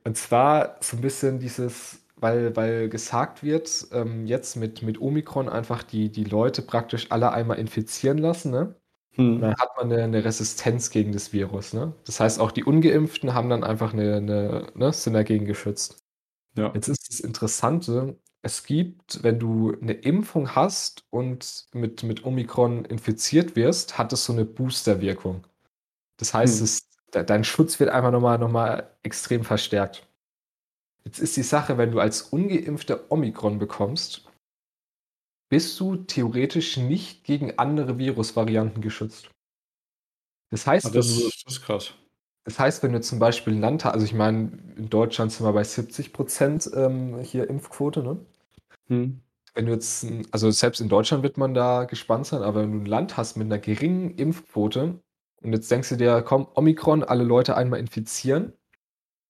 Und 0.04 0.16
zwar 0.16 0.76
so 0.80 0.96
ein 0.96 1.02
bisschen 1.02 1.38
dieses, 1.38 2.03
weil, 2.24 2.56
weil 2.56 2.88
gesagt 2.90 3.44
wird, 3.44 3.88
ähm, 3.92 4.26
jetzt 4.26 4.56
mit, 4.56 4.82
mit 4.82 5.00
Omikron 5.00 5.48
einfach 5.50 5.84
die, 5.84 6.10
die 6.10 6.24
Leute 6.24 6.62
praktisch 6.62 7.12
alle 7.12 7.32
einmal 7.32 7.58
infizieren 7.60 8.18
lassen, 8.18 8.50
ne? 8.52 8.76
Hm. 9.16 9.40
dann 9.40 9.54
hat 9.56 9.70
man 9.76 9.92
eine, 9.92 10.04
eine 10.04 10.24
Resistenz 10.24 10.90
gegen 10.90 11.12
das 11.12 11.32
Virus, 11.32 11.72
ne? 11.74 11.94
Das 12.06 12.20
heißt, 12.20 12.40
auch 12.40 12.52
die 12.52 12.64
Ungeimpften 12.64 13.34
haben 13.34 13.50
dann 13.50 13.64
einfach 13.64 13.92
eine, 13.94 14.16
eine 14.16 14.66
ne, 14.74 14.92
sind 14.92 15.14
dagegen 15.14 15.46
geschützt. 15.46 16.04
Ja. 16.56 16.74
Jetzt 16.74 16.88
ist 16.88 17.08
das 17.08 17.20
Interessante, 17.20 18.18
es 18.42 18.64
gibt, 18.64 19.22
wenn 19.22 19.38
du 19.38 19.74
eine 19.80 19.92
Impfung 19.94 20.54
hast 20.54 21.04
und 21.10 21.66
mit, 21.74 22.02
mit 22.04 22.24
Omikron 22.24 22.84
infiziert 22.84 23.56
wirst, 23.56 23.98
hat 23.98 24.12
es 24.12 24.24
so 24.26 24.32
eine 24.32 24.44
Boosterwirkung. 24.44 25.46
Das 26.18 26.34
heißt, 26.34 26.60
Hm. 26.60 26.64
es, 26.64 26.88
de- 27.14 27.24
dein 27.24 27.44
Schutz 27.44 27.80
wird 27.80 27.90
einfach 27.90 28.10
nochmal 28.12 28.38
noch 28.38 28.50
mal 28.50 28.90
extrem 29.02 29.44
verstärkt. 29.44 30.06
Jetzt 31.06 31.18
ist 31.18 31.36
die 31.38 31.42
Sache, 31.42 31.78
wenn 31.78 31.92
du 31.92 32.00
als 32.00 32.20
Ungeimpfter 32.22 33.10
Omikron 33.10 33.58
bekommst, 33.58 34.28
bist 35.48 35.80
du 35.80 35.96
theoretisch 35.96 36.76
nicht 36.76 37.24
gegen 37.24 37.58
andere 37.58 37.96
Virusvarianten 37.96 38.82
geschützt. 38.82 39.30
Das 40.50 40.66
heißt, 40.66 40.86
Ah, 40.86 40.90
wenn 40.94 41.00
das, 41.00 41.06
du, 41.06 41.28
ist- 41.28 41.44
das 41.44 41.54
ist 41.56 41.62
krass. 41.62 41.94
das 42.44 42.58
heißt, 42.58 42.82
wenn 42.82 42.92
du 42.92 43.00
zum 43.00 43.18
Beispiel 43.18 43.54
ein 43.54 43.60
Land 43.60 43.84
hast, 43.84 43.94
also 43.94 44.06
ich 44.06 44.14
meine, 44.14 44.52
in 44.76 44.88
Deutschland 44.90 45.32
sind 45.32 45.46
wir 45.46 45.52
bei 45.52 45.64
70 45.64 46.12
Prozent 46.12 46.70
ähm, 46.74 47.18
hier 47.20 47.48
Impfquote, 47.48 48.02
ne? 48.02 48.24
Hm. 48.88 49.20
Wenn 49.54 49.66
du 49.66 49.72
jetzt, 49.72 50.04
also 50.32 50.50
selbst 50.50 50.80
in 50.80 50.88
Deutschland 50.88 51.22
wird 51.22 51.38
man 51.38 51.54
da 51.54 51.84
gespannt 51.84 52.26
sein, 52.26 52.42
aber 52.42 52.62
wenn 52.62 52.72
du 52.72 52.78
ein 52.80 52.86
Land 52.86 53.16
hast 53.16 53.36
mit 53.36 53.46
einer 53.46 53.58
geringen 53.58 54.10
Impfquote 54.10 54.98
und 55.42 55.52
jetzt 55.52 55.70
denkst 55.70 55.90
du 55.90 55.96
dir, 55.96 56.22
komm, 56.22 56.48
Omikron, 56.54 57.04
alle 57.04 57.22
Leute 57.24 57.56
einmal 57.56 57.78
infizieren, 57.78 58.52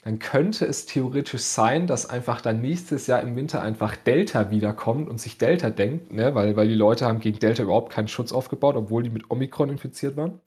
dann 0.04 0.18
könnte 0.18 0.66
es 0.66 0.84
theoretisch 0.84 1.40
sein, 1.40 1.86
dass 1.86 2.10
einfach 2.10 2.42
dann 2.42 2.60
nächstes 2.60 3.06
Jahr 3.06 3.22
im 3.22 3.36
Winter 3.36 3.62
einfach 3.62 3.96
Delta 3.96 4.50
wiederkommt 4.50 5.08
und 5.08 5.18
sich 5.18 5.38
Delta 5.38 5.70
denkt, 5.70 6.12
ne, 6.12 6.34
weil, 6.34 6.56
weil 6.56 6.68
die 6.68 6.74
Leute 6.74 7.06
haben 7.06 7.20
gegen 7.20 7.38
Delta 7.38 7.62
überhaupt 7.62 7.90
keinen 7.90 8.08
Schutz 8.08 8.30
aufgebaut, 8.30 8.76
obwohl 8.76 9.02
die 9.02 9.08
mit 9.08 9.30
Omikron 9.30 9.70
infiziert 9.70 10.18
waren. 10.18 10.40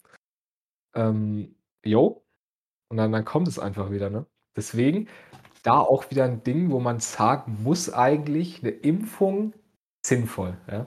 Ähm, 0.95 1.55
jo. 1.83 2.23
Und 2.89 2.97
dann, 2.97 3.11
dann 3.11 3.25
kommt 3.25 3.47
es 3.47 3.57
einfach 3.57 3.89
wieder, 3.89 4.11
ne? 4.11 4.27
Deswegen 4.55 5.07
da 5.63 5.79
auch 5.79 6.11
wieder 6.11 6.25
ein 6.25 6.43
Ding, 6.43 6.69
wo 6.71 6.79
man 6.79 6.99
sagen 6.99 7.57
muss 7.63 7.91
eigentlich 7.91 8.61
eine 8.61 8.69
Impfung 8.71 9.53
sinnvoll, 10.05 10.55
ja? 10.69 10.85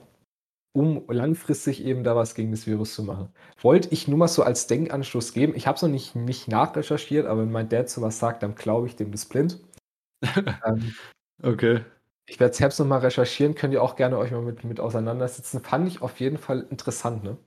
Um 0.73 1.03
langfristig 1.09 1.83
eben 1.83 2.03
da 2.03 2.15
was 2.15 2.35
gegen 2.35 2.51
das 2.51 2.67
Virus 2.67 2.93
zu 2.95 3.03
machen. 3.03 3.29
Wollte 3.61 3.89
ich 3.91 4.07
nur 4.07 4.17
mal 4.17 4.27
so 4.27 4.43
als 4.43 4.67
Denkanstoß 4.67 5.33
geben. 5.33 5.53
Ich 5.55 5.67
habe 5.67 5.75
es 5.75 5.81
noch 5.81 5.89
nicht, 5.89 6.15
nicht 6.15 6.47
nachrecherchiert, 6.47 7.25
aber 7.27 7.41
wenn 7.41 7.51
mein 7.51 7.69
Dad 7.69 7.89
sowas 7.89 8.19
sagt, 8.19 8.43
dann 8.43 8.55
glaube 8.55 8.87
ich 8.87 8.95
dem 8.95 9.11
das 9.11 9.25
blind. 9.25 9.59
ähm, 10.65 10.95
Okay. 11.43 11.83
ich 12.27 12.39
werde 12.39 12.55
selbst 12.55 12.79
noch 12.79 12.85
mal 12.85 12.99
recherchieren, 12.99 13.55
könnt 13.55 13.73
ihr 13.73 13.83
auch 13.83 13.95
gerne 13.95 14.17
euch 14.17 14.31
mal 14.31 14.41
mit, 14.41 14.63
mit 14.63 14.79
auseinandersetzen. 14.79 15.61
Fand 15.61 15.87
ich 15.87 16.01
auf 16.01 16.19
jeden 16.19 16.37
Fall 16.37 16.67
interessant, 16.69 17.23
ne? 17.23 17.37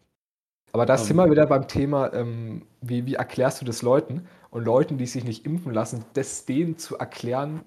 Aber 0.72 0.87
da 0.87 0.96
Ähm. 0.96 1.04
sind 1.04 1.16
wir 1.16 1.30
wieder 1.30 1.46
beim 1.46 1.68
Thema, 1.68 2.12
ähm, 2.12 2.66
wie, 2.80 3.06
wie 3.06 3.14
erklärst 3.14 3.60
du 3.60 3.64
das 3.64 3.82
Leuten? 3.82 4.28
Und 4.50 4.64
Leuten, 4.64 4.98
die 4.98 5.06
sich 5.06 5.24
nicht 5.24 5.46
impfen 5.46 5.72
lassen, 5.72 6.04
das 6.14 6.46
denen 6.46 6.78
zu 6.78 6.98
erklären, 6.98 7.64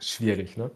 schwierig, 0.00 0.56
ne? 0.56 0.70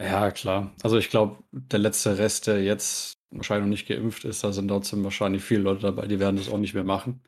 Ja, 0.00 0.30
klar. 0.30 0.72
Also 0.82 0.98
ich 0.98 1.08
glaube, 1.10 1.36
der 1.52 1.78
letzte 1.78 2.18
Rest, 2.18 2.46
der 2.46 2.62
jetzt 2.62 3.14
wahrscheinlich 3.30 3.64
noch 3.64 3.70
nicht 3.70 3.88
geimpft 3.88 4.24
ist, 4.24 4.42
da 4.44 4.52
sind 4.52 4.68
trotzdem 4.68 5.04
wahrscheinlich 5.04 5.42
viele 5.42 5.62
Leute 5.62 5.82
dabei, 5.82 6.06
die 6.06 6.20
werden 6.20 6.36
das 6.36 6.48
auch 6.48 6.58
nicht 6.58 6.74
mehr 6.74 6.84
machen. 6.84 7.22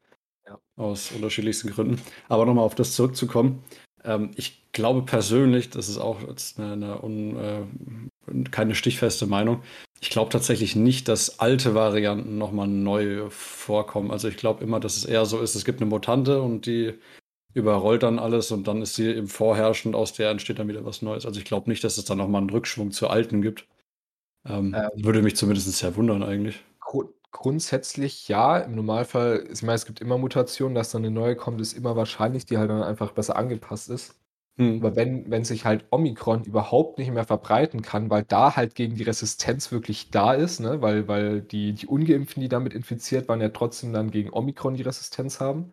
Ja. 0.47 0.59
Aus 0.77 1.13
unterschiedlichsten 1.13 1.71
Gründen. 1.71 2.01
Aber 2.29 2.47
nochmal 2.47 2.65
auf 2.65 2.75
das 2.75 2.95
zurückzukommen. 2.95 3.63
Ähm, 4.05 4.33
ich 4.37 4.73
glaube 4.73 5.03
persönlich, 5.03 5.71
das 5.71 5.89
ist 5.89 5.99
auch 5.99 6.21
jetzt 6.29 6.59
eine, 6.59 6.73
eine 6.73 7.03
un, 7.03 7.37
äh, 7.37 8.45
keine 8.51 8.75
stichfeste 8.75 9.27
Meinung. 9.27 9.63
Ich 10.01 10.11
glaube 10.11 10.31
tatsächlich 10.31 10.77
nicht, 10.77 11.09
dass 11.09 11.41
alte 11.41 11.75
Varianten 11.75 12.39
nochmal 12.39 12.69
neu 12.69 13.31
vorkommen. 13.31 14.11
Also 14.11 14.29
ich 14.29 14.37
glaube 14.37 14.63
immer, 14.63 14.81
dass 14.81 14.97
es 14.97 15.05
eher 15.05 15.25
so 15.25 15.41
ist, 15.41 15.55
es 15.55 15.65
gibt 15.65 15.81
eine 15.81 15.89
Mutante 15.89 16.43
und 16.43 16.67
die 16.67 16.95
überrollt 17.57 18.03
dann 18.03 18.19
alles 18.19 18.53
und 18.53 18.69
dann 18.69 18.83
ist 18.83 18.97
sie 18.97 19.11
im 19.11 19.29
Vorherrschend, 19.29 19.95
aus 19.95 20.13
der 20.13 20.31
entsteht 20.31 20.59
dann 20.59 20.69
wieder 20.69 20.85
was 20.85 21.01
Neues. 21.01 21.25
Also 21.25 21.41
ich 21.41 21.47
glaube 21.47 21.71
nicht, 21.71 21.83
dass 21.83 21.97
es 21.97 22.05
dann 22.05 22.19
nochmal 22.19 22.43
einen 22.43 22.51
Rückschwung 22.51 22.91
zur 22.91 23.11
alten 23.11 23.41
gibt. 23.41 23.67
Ähm, 24.47 24.77
ähm, 24.77 25.05
würde 25.05 25.23
mich 25.23 25.37
zumindest 25.37 25.73
sehr 25.73 25.97
wundern 25.97 26.23
eigentlich. 26.23 26.63
grundsätzlich 27.33 28.29
ja, 28.29 28.59
im 28.59 28.75
Normalfall, 28.75 29.49
ich 29.51 29.63
meine, 29.63 29.77
es 29.77 29.87
gibt 29.87 30.01
immer 30.03 30.19
Mutationen, 30.19 30.75
dass 30.75 30.91
dann 30.91 31.03
eine 31.03 31.11
neue 31.11 31.35
kommt, 31.35 31.61
ist 31.63 31.73
immer 31.73 31.97
wahrscheinlich, 31.97 32.45
die 32.45 32.59
halt 32.59 32.69
dann 32.69 32.83
einfach 32.83 33.13
besser 33.13 33.37
angepasst 33.37 33.89
ist. 33.89 34.17
Hm. 34.59 34.81
Aber 34.81 34.95
wenn, 34.95 35.31
wenn 35.31 35.45
sich 35.45 35.65
halt 35.65 35.87
Omikron 35.91 36.45
überhaupt 36.45 36.99
nicht 36.99 37.11
mehr 37.11 37.25
verbreiten 37.25 37.81
kann, 37.81 38.11
weil 38.11 38.25
da 38.25 38.55
halt 38.55 38.75
gegen 38.75 38.97
die 38.97 39.03
Resistenz 39.03 39.73
wirklich 39.73 40.11
da 40.11 40.35
ist, 40.35 40.61
ne? 40.61 40.83
weil, 40.83 41.09
weil 41.09 41.41
die, 41.41 41.73
die 41.73 41.87
Ungeimpften, 41.87 42.43
die 42.43 42.49
damit 42.49 42.75
infiziert 42.75 43.29
waren, 43.29 43.41
ja 43.41 43.49
trotzdem 43.49 43.95
dann 43.95 44.11
gegen 44.11 44.31
Omikron 44.31 44.75
die 44.75 44.83
Resistenz 44.83 45.41
haben, 45.41 45.73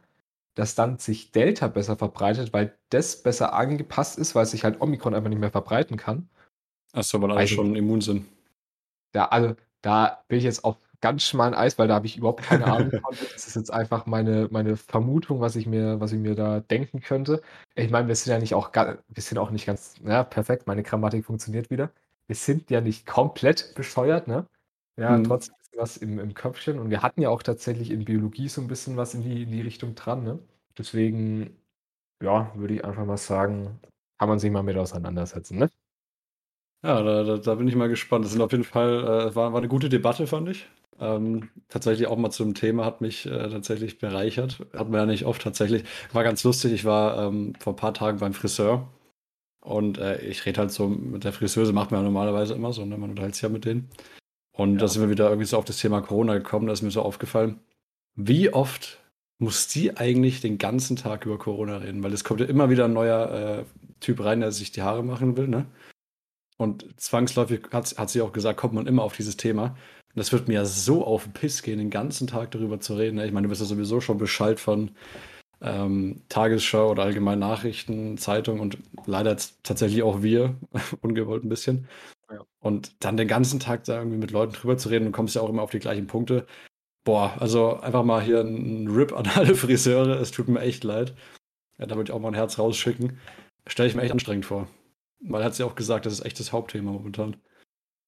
dass 0.55 0.75
dann 0.75 0.97
sich 0.97 1.31
Delta 1.31 1.67
besser 1.67 1.95
verbreitet, 1.95 2.53
weil 2.53 2.77
das 2.89 3.21
besser 3.21 3.53
angepasst 3.53 4.19
ist, 4.19 4.35
weil 4.35 4.45
sich 4.45 4.63
halt 4.63 4.81
Omikron 4.81 5.15
einfach 5.15 5.29
nicht 5.29 5.39
mehr 5.39 5.51
verbreiten 5.51 5.97
kann. 5.97 6.29
Achso, 6.93 7.21
weil 7.21 7.31
alle 7.31 7.41
also, 7.41 7.55
schon 7.55 7.75
immun 7.75 8.01
sind. 8.01 8.25
Ja, 9.15 9.29
also 9.29 9.55
da 9.81 10.23
bin 10.27 10.37
ich 10.37 10.43
jetzt 10.43 10.63
auf 10.63 10.77
ganz 11.01 11.23
schmalen 11.23 11.53
Eis, 11.53 11.77
weil 11.77 11.87
da 11.87 11.95
habe 11.95 12.05
ich 12.05 12.17
überhaupt 12.17 12.43
keine 12.43 12.65
Ahnung 12.65 12.91
von. 12.91 13.15
Das 13.33 13.47
ist 13.47 13.55
jetzt 13.55 13.73
einfach 13.73 14.05
meine, 14.05 14.47
meine 14.51 14.77
Vermutung, 14.77 15.41
was 15.41 15.55
ich, 15.55 15.65
mir, 15.65 15.99
was 15.99 16.13
ich 16.13 16.19
mir 16.19 16.35
da 16.35 16.61
denken 16.61 17.01
könnte. 17.01 17.41
Ich 17.75 17.91
meine, 17.91 18.07
wir 18.07 18.15
sind 18.15 18.31
ja 18.31 18.39
nicht 18.39 18.53
auch, 18.53 18.71
wir 18.73 18.99
sind 19.17 19.37
auch 19.37 19.51
nicht 19.51 19.65
ganz, 19.65 19.95
ja, 20.05 20.23
perfekt, 20.23 20.65
meine 20.65 20.83
Grammatik 20.83 21.25
funktioniert 21.25 21.69
wieder. 21.69 21.91
Wir 22.27 22.37
sind 22.37 22.69
ja 22.69 22.79
nicht 22.79 23.05
komplett 23.05 23.75
bescheuert, 23.75 24.27
ne? 24.27 24.47
Ja, 24.95 25.17
mhm. 25.17 25.25
trotzdem 25.25 25.55
was 25.75 25.97
im, 25.97 26.19
im 26.19 26.33
Köpfchen. 26.33 26.79
Und 26.79 26.89
wir 26.89 27.01
hatten 27.01 27.21
ja 27.21 27.29
auch 27.29 27.43
tatsächlich 27.43 27.91
in 27.91 28.05
Biologie 28.05 28.47
so 28.49 28.61
ein 28.61 28.67
bisschen 28.67 28.97
was 28.97 29.13
in 29.13 29.23
die, 29.23 29.43
in 29.43 29.51
die 29.51 29.61
Richtung 29.61 29.95
dran. 29.95 30.23
Ne? 30.23 30.39
Deswegen, 30.77 31.57
ja, 32.21 32.51
würde 32.55 32.75
ich 32.75 32.85
einfach 32.85 33.05
mal 33.05 33.17
sagen, 33.17 33.79
kann 34.19 34.29
man 34.29 34.39
sich 34.39 34.51
mal 34.51 34.63
mit 34.63 34.77
auseinandersetzen. 34.77 35.59
Ne? 35.59 35.69
Ja, 36.83 37.01
da, 37.01 37.23
da, 37.23 37.37
da 37.37 37.55
bin 37.55 37.67
ich 37.67 37.75
mal 37.75 37.89
gespannt. 37.89 38.25
Das 38.25 38.31
sind 38.33 38.41
auf 38.41 38.51
jeden 38.51 38.63
Fall, 38.65 39.03
äh, 39.03 39.35
war, 39.35 39.53
war 39.53 39.59
eine 39.59 39.69
gute 39.69 39.89
Debatte, 39.89 40.27
fand 40.27 40.49
ich. 40.49 40.67
Ähm, 40.99 41.49
tatsächlich 41.69 42.07
auch 42.07 42.17
mal 42.17 42.31
zum 42.31 42.53
Thema 42.53 42.85
hat 42.85 43.01
mich 43.01 43.25
äh, 43.25 43.49
tatsächlich 43.49 43.99
bereichert. 43.99 44.59
Hat 44.73 44.89
man 44.89 44.99
ja 45.01 45.05
nicht 45.05 45.25
oft 45.25 45.41
tatsächlich. 45.41 45.85
War 46.11 46.23
ganz 46.23 46.43
lustig. 46.43 46.73
Ich 46.73 46.85
war 46.85 47.27
ähm, 47.27 47.53
vor 47.59 47.73
ein 47.73 47.77
paar 47.77 47.93
Tagen 47.93 48.19
beim 48.19 48.33
Friseur 48.33 48.87
und 49.63 49.97
äh, 49.97 50.19
ich 50.21 50.45
rede 50.45 50.59
halt 50.59 50.71
so 50.71 50.87
mit 50.89 51.23
der 51.23 51.33
Friseuse, 51.33 51.73
macht 51.73 51.91
man 51.91 52.01
ja 52.01 52.03
normalerweise 52.03 52.53
immer 52.53 52.73
so, 52.73 52.85
ne? 52.85 52.97
man 52.97 53.11
unterhält 53.11 53.35
sich 53.35 53.43
ja 53.43 53.49
mit 53.49 53.65
denen. 53.65 53.89
Und 54.53 54.75
ja. 54.75 54.79
da 54.79 54.87
sind 54.87 55.01
wir 55.01 55.09
wieder 55.09 55.29
irgendwie 55.29 55.47
so 55.47 55.57
auf 55.57 55.65
das 55.65 55.77
Thema 55.77 56.01
Corona 56.01 56.35
gekommen, 56.35 56.67
da 56.67 56.73
ist 56.73 56.81
mir 56.81 56.91
so 56.91 57.01
aufgefallen, 57.01 57.59
wie 58.15 58.53
oft 58.53 58.99
muss 59.39 59.67
die 59.67 59.97
eigentlich 59.97 60.41
den 60.41 60.57
ganzen 60.57 60.95
Tag 60.95 61.25
über 61.25 61.37
Corona 61.37 61.77
reden? 61.77 62.03
Weil 62.03 62.13
es 62.13 62.23
kommt 62.23 62.39
ja 62.39 62.45
immer 62.45 62.69
wieder 62.69 62.85
ein 62.85 62.93
neuer 62.93 63.31
äh, 63.59 63.63
Typ 63.99 64.23
rein, 64.23 64.41
der 64.41 64.51
sich 64.51 64.71
die 64.71 64.83
Haare 64.83 65.03
machen 65.03 65.35
will, 65.37 65.47
ne? 65.47 65.65
Und 66.57 66.85
zwangsläufig 66.97 67.61
hat, 67.71 67.97
hat 67.97 68.09
sie 68.09 68.21
auch 68.21 68.31
gesagt, 68.31 68.59
kommt 68.59 68.73
man 68.73 68.87
immer 68.87 69.03
auf 69.03 69.15
dieses 69.15 69.37
Thema. 69.37 69.75
Und 70.13 70.19
das 70.19 70.31
wird 70.31 70.47
mir 70.47 70.53
ja 70.55 70.65
so 70.65 71.03
auf 71.03 71.23
den 71.23 71.33
Piss 71.33 71.63
gehen, 71.63 71.79
den 71.79 71.89
ganzen 71.89 72.27
Tag 72.27 72.51
darüber 72.51 72.79
zu 72.79 72.95
reden. 72.95 73.15
Ne? 73.15 73.25
Ich 73.25 73.31
meine, 73.31 73.45
du 73.45 73.49
bist 73.49 73.61
ja 73.61 73.67
sowieso 73.67 73.99
schon 74.01 74.19
Bescheid 74.19 74.59
von 74.59 74.91
ähm, 75.61 76.21
Tagesschau 76.29 76.91
oder 76.91 77.03
allgemein 77.03 77.39
Nachrichten, 77.39 78.17
Zeitung 78.17 78.59
und 78.59 78.77
leider 79.07 79.31
jetzt 79.31 79.63
tatsächlich 79.63 80.03
auch 80.03 80.21
wir, 80.21 80.55
ungewollt 81.01 81.43
ein 81.43 81.49
bisschen. 81.49 81.87
Und 82.59 83.03
dann 83.03 83.17
den 83.17 83.27
ganzen 83.27 83.59
Tag 83.59 83.83
da 83.85 83.97
irgendwie 83.97 84.17
mit 84.17 84.31
Leuten 84.31 84.53
drüber 84.53 84.77
zu 84.77 84.89
reden, 84.89 85.05
du 85.05 85.11
kommst 85.11 85.35
ja 85.35 85.41
auch 85.41 85.49
immer 85.49 85.61
auf 85.61 85.71
die 85.71 85.79
gleichen 85.79 86.07
Punkte. 86.07 86.45
Boah, 87.03 87.35
also 87.39 87.79
einfach 87.79 88.03
mal 88.03 88.21
hier 88.21 88.41
ein 88.41 88.87
Rip 88.87 89.13
an 89.13 89.27
alle 89.35 89.55
Friseure, 89.55 90.19
es 90.19 90.31
tut 90.31 90.47
mir 90.47 90.61
echt 90.61 90.83
leid. 90.83 91.15
Ja, 91.77 91.85
da 91.85 91.95
würde 91.95 92.09
ich 92.09 92.15
auch 92.15 92.19
mal 92.19 92.29
ein 92.29 92.33
Herz 92.33 92.59
rausschicken. 92.59 93.19
Stelle 93.67 93.89
ich 93.89 93.95
mir 93.95 94.03
echt 94.03 94.11
anstrengend 94.11 94.45
vor. 94.45 94.67
Weil 95.19 95.43
hat 95.43 95.55
sie 95.55 95.63
auch 95.63 95.75
gesagt, 95.75 96.05
das 96.05 96.13
ist 96.13 96.25
echt 96.25 96.39
das 96.39 96.51
Hauptthema 96.51 96.91
momentan. 96.91 97.37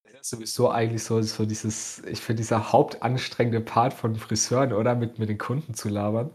Das 0.03 0.21
ist 0.21 0.29
sowieso 0.29 0.69
eigentlich 0.69 1.03
so, 1.03 1.21
so 1.21 1.45
dieses, 1.45 2.03
ich 2.05 2.19
finde, 2.19 2.41
dieser 2.41 2.71
hauptanstrengende 2.71 3.61
Part 3.61 3.93
von 3.93 4.15
Friseuren, 4.15 4.73
oder? 4.73 4.95
Mit, 4.95 5.19
mit 5.19 5.29
den 5.29 5.37
Kunden 5.37 5.73
zu 5.73 5.89
labern. 5.89 6.31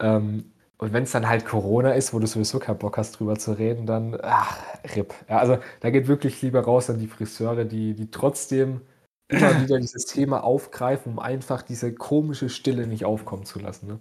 Ähm, 0.00 0.49
und 0.80 0.94
wenn 0.94 1.02
es 1.02 1.12
dann 1.12 1.28
halt 1.28 1.44
Corona 1.44 1.92
ist, 1.92 2.14
wo 2.14 2.18
du 2.18 2.26
sowieso 2.26 2.58
keinen 2.58 2.78
Bock 2.78 2.96
hast, 2.96 3.20
drüber 3.20 3.36
zu 3.36 3.52
reden, 3.52 3.84
dann, 3.84 4.18
ach, 4.22 4.58
RIP. 4.96 5.12
Ja, 5.28 5.38
also 5.38 5.58
da 5.80 5.90
geht 5.90 6.08
wirklich 6.08 6.40
lieber 6.40 6.60
raus 6.60 6.88
an 6.88 6.98
die 6.98 7.06
Friseure, 7.06 7.66
die, 7.66 7.92
die 7.92 8.10
trotzdem 8.10 8.80
immer 9.28 9.60
wieder 9.62 9.78
dieses 9.78 10.06
Thema 10.06 10.42
aufgreifen, 10.42 11.12
um 11.12 11.18
einfach 11.18 11.60
diese 11.60 11.94
komische 11.94 12.48
Stille 12.48 12.86
nicht 12.86 13.04
aufkommen 13.04 13.44
zu 13.44 13.58
lassen. 13.58 13.88
Ne? 13.88 14.00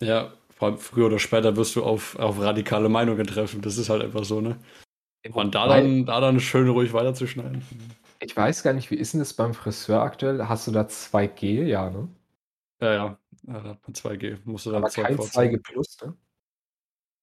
Ja, 0.00 0.32
vor 0.48 0.68
allem 0.68 0.78
früher 0.78 1.06
oder 1.06 1.18
später 1.18 1.56
wirst 1.56 1.76
du 1.76 1.84
auf, 1.84 2.18
auf 2.18 2.40
radikale 2.40 2.88
Meinungen 2.88 3.26
treffen. 3.26 3.60
Das 3.60 3.76
ist 3.76 3.90
halt 3.90 4.02
einfach 4.02 4.24
so, 4.24 4.40
ne? 4.40 4.56
Und 5.30 5.54
da 5.54 5.68
dann, 5.68 6.06
da 6.06 6.20
dann 6.20 6.40
schön 6.40 6.68
ruhig 6.70 6.94
weiterzuschneiden. 6.94 7.62
Ich 8.20 8.34
weiß 8.34 8.62
gar 8.62 8.72
nicht, 8.72 8.90
wie 8.90 8.96
ist 8.96 9.12
denn 9.12 9.20
das 9.20 9.34
beim 9.34 9.52
Friseur 9.52 10.00
aktuell? 10.00 10.48
Hast 10.48 10.66
du 10.66 10.70
da 10.70 10.82
2G? 10.82 11.64
Ja, 11.64 11.90
ne? 11.90 12.08
Ja, 12.80 12.94
ja. 12.94 13.18
Ja, 13.46 13.60
da 13.60 13.68
hat 13.70 13.82
man 13.82 13.94
2G. 13.94 14.38
Musst 14.44 14.66
du 14.66 14.70
dann 14.70 14.84
Aber 14.84 14.92
kein 14.92 15.18
2G 15.18 15.62
Plus, 15.62 15.98
ne? 16.02 16.16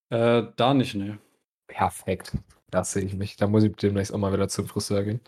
Äh, 0.10 0.52
da 0.56 0.74
nicht, 0.74 0.96
ne. 0.96 1.20
Perfekt. 1.68 2.34
Da 2.70 2.84
sehe 2.84 3.04
ich 3.04 3.14
mich. 3.14 3.38
Da 3.38 3.48
muss 3.48 3.64
ich 3.64 3.76
demnächst 3.76 4.14
auch 4.14 4.18
mal 4.18 4.34
wieder 4.34 4.50
zum 4.50 4.68
Friseur 4.68 5.04
gehen. 5.04 5.22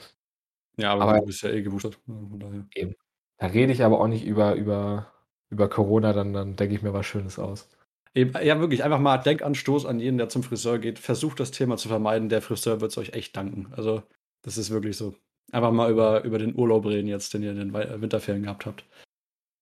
Ja, 0.77 0.93
aber, 0.93 1.03
aber 1.03 1.19
du 1.19 1.25
bist 1.27 1.41
ja 1.41 1.49
eh 1.49 1.61
geboostert. 1.61 1.99
Daher. 2.07 2.65
Eben. 2.75 2.95
Da 3.37 3.47
rede 3.47 3.71
ich 3.71 3.83
aber 3.83 3.99
auch 3.99 4.07
nicht 4.07 4.25
über, 4.25 4.55
über, 4.55 5.11
über 5.49 5.69
Corona, 5.69 6.13
dann, 6.13 6.33
dann 6.33 6.55
denke 6.55 6.75
ich 6.75 6.81
mir 6.81 6.93
was 6.93 7.05
Schönes 7.05 7.39
aus. 7.39 7.69
Eben, 8.15 8.33
ja, 8.45 8.59
wirklich, 8.59 8.83
einfach 8.83 8.99
mal 8.99 9.17
Denkanstoß 9.17 9.85
an 9.85 9.99
jeden, 9.99 10.17
der 10.17 10.29
zum 10.29 10.43
Friseur 10.43 10.79
geht. 10.79 10.99
Versucht 10.99 11.39
das 11.39 11.51
Thema 11.51 11.77
zu 11.77 11.87
vermeiden. 11.87 12.29
Der 12.29 12.41
Friseur 12.41 12.79
wird 12.79 12.91
es 12.91 12.97
euch 12.97 13.13
echt 13.13 13.35
danken. 13.35 13.73
Also, 13.75 14.03
das 14.43 14.57
ist 14.57 14.69
wirklich 14.69 14.97
so. 14.97 15.15
Einfach 15.51 15.71
mal 15.71 15.91
über, 15.91 16.23
über 16.23 16.37
den 16.37 16.55
Urlaub 16.55 16.85
reden 16.85 17.07
jetzt, 17.07 17.33
den 17.33 17.43
ihr 17.43 17.51
in 17.51 17.57
den 17.57 17.73
Winterferien 17.73 18.43
gehabt 18.43 18.65
habt. 18.65 18.85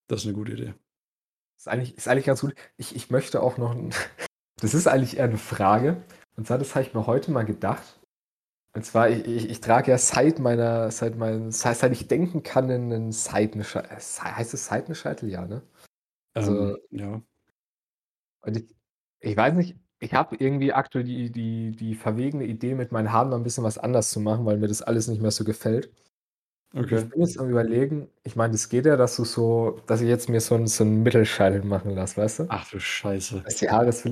Das 0.08 0.22
ist 0.22 0.28
eine 0.28 0.36
gute 0.36 0.54
Idee. 0.54 0.74
Ist 1.62 1.68
eigentlich, 1.68 1.96
ist 1.96 2.08
eigentlich 2.08 2.26
ganz 2.26 2.42
gut. 2.42 2.56
Ich, 2.78 2.96
ich 2.96 3.12
möchte 3.12 3.42
auch 3.44 3.58
noch. 3.58 3.76
Das 4.60 4.76
ist 4.76 4.88
eigentlich 4.88 5.18
eher 5.18 5.24
eine 5.24 5.40
Frage. 5.40 6.04
Und 6.36 6.46
zwar, 6.46 6.60
das 6.60 6.76
habe 6.76 6.86
ich 6.86 6.94
mir 6.94 7.08
heute 7.08 7.32
mal 7.32 7.46
gedacht. 7.46 8.00
Und 8.76 8.86
zwar, 8.86 9.10
ich, 9.10 9.26
ich, 9.26 9.50
ich 9.50 9.60
trage 9.60 9.90
ja 9.90 9.98
seit 9.98 10.38
meiner, 10.38 10.92
seit 10.92 11.18
meinem, 11.18 11.50
seit 11.50 11.92
ich 11.92 12.08
denken 12.08 12.44
kann, 12.44 12.70
einen 12.70 13.12
Seitenscheitel. 13.12 13.90
Heißt 13.90 14.54
es 14.54 14.68
Seitenscheitel? 14.68 15.30
Ja, 15.30 15.48
ne? 15.48 15.64
Also, 16.36 16.76
ähm, 16.76 16.78
ja. 16.92 17.22
Und 18.42 18.58
ich, 18.58 18.76
ich 19.20 19.36
weiß 19.36 19.56
nicht, 19.56 19.78
ich 20.00 20.14
habe 20.14 20.36
irgendwie 20.36 20.74
aktuell 20.74 21.06
die, 21.06 21.32
die, 21.32 21.72
die 21.72 21.96
verwegene 21.96 22.46
Idee, 22.46 22.76
mit 22.76 22.92
meinen 22.92 23.12
Haaren 23.12 23.30
mal 23.30 23.38
ein 23.38 23.44
bisschen 23.44 23.64
was 23.64 23.80
anders 23.80 24.12
zu 24.12 24.20
machen, 24.20 24.46
weil 24.46 24.58
mir 24.58 24.68
das 24.68 24.84
alles 24.84 25.08
nicht 25.08 25.24
mehr 25.24 25.32
so 25.32 25.44
gefällt. 25.44 25.92
Okay. 26.74 27.00
Ich 27.00 27.10
bin 27.10 27.22
jetzt 27.22 27.38
am 27.38 27.50
überlegen, 27.50 28.08
ich 28.24 28.36
meine, 28.38 28.54
das 28.54 28.70
geht 28.70 28.86
ja, 28.86 28.96
dass 28.96 29.18
du 29.18 29.26
so, 29.26 29.82
dass 29.88 30.00
ich 30.02 30.08
jetzt 30.08 30.30
mir 30.30 30.40
so, 30.40 30.56
einen, 30.56 30.68
so 30.68 30.86
einen 30.86 31.04
Mittelscheitel 31.04 31.64
machen 31.64 31.94
lasse, 31.96 32.22
weißt 32.22 32.40
du? 32.40 32.46
Ach 32.48 32.70
du 32.70 32.80
Scheiße. 32.80 33.42
Dass 33.44 33.56
die 33.56 33.70
Haare 33.70 33.92
so, 33.92 34.10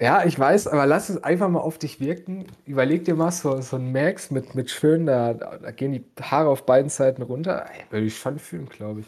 ja, 0.00 0.24
ich 0.24 0.38
weiß, 0.38 0.68
aber 0.68 0.86
lass 0.86 1.08
es 1.08 1.22
einfach 1.22 1.48
mal 1.48 1.60
auf 1.60 1.78
dich 1.78 2.00
wirken. 2.00 2.46
Überleg 2.64 3.04
dir 3.04 3.14
mal 3.14 3.30
so, 3.30 3.60
so 3.60 3.76
ein 3.76 3.92
Max 3.92 4.30
mit, 4.30 4.54
mit 4.54 4.70
schön, 4.70 5.06
da, 5.06 5.34
da 5.34 5.70
gehen 5.70 5.92
die 5.92 6.04
Haare 6.20 6.48
auf 6.48 6.66
beiden 6.66 6.90
Seiten 6.90 7.22
runter. 7.22 7.66
Ey, 7.72 7.84
würde 7.90 8.06
ich 8.06 8.18
schon 8.18 8.38
fühlen, 8.38 8.68
glaube 8.68 9.00
ich. 9.00 9.06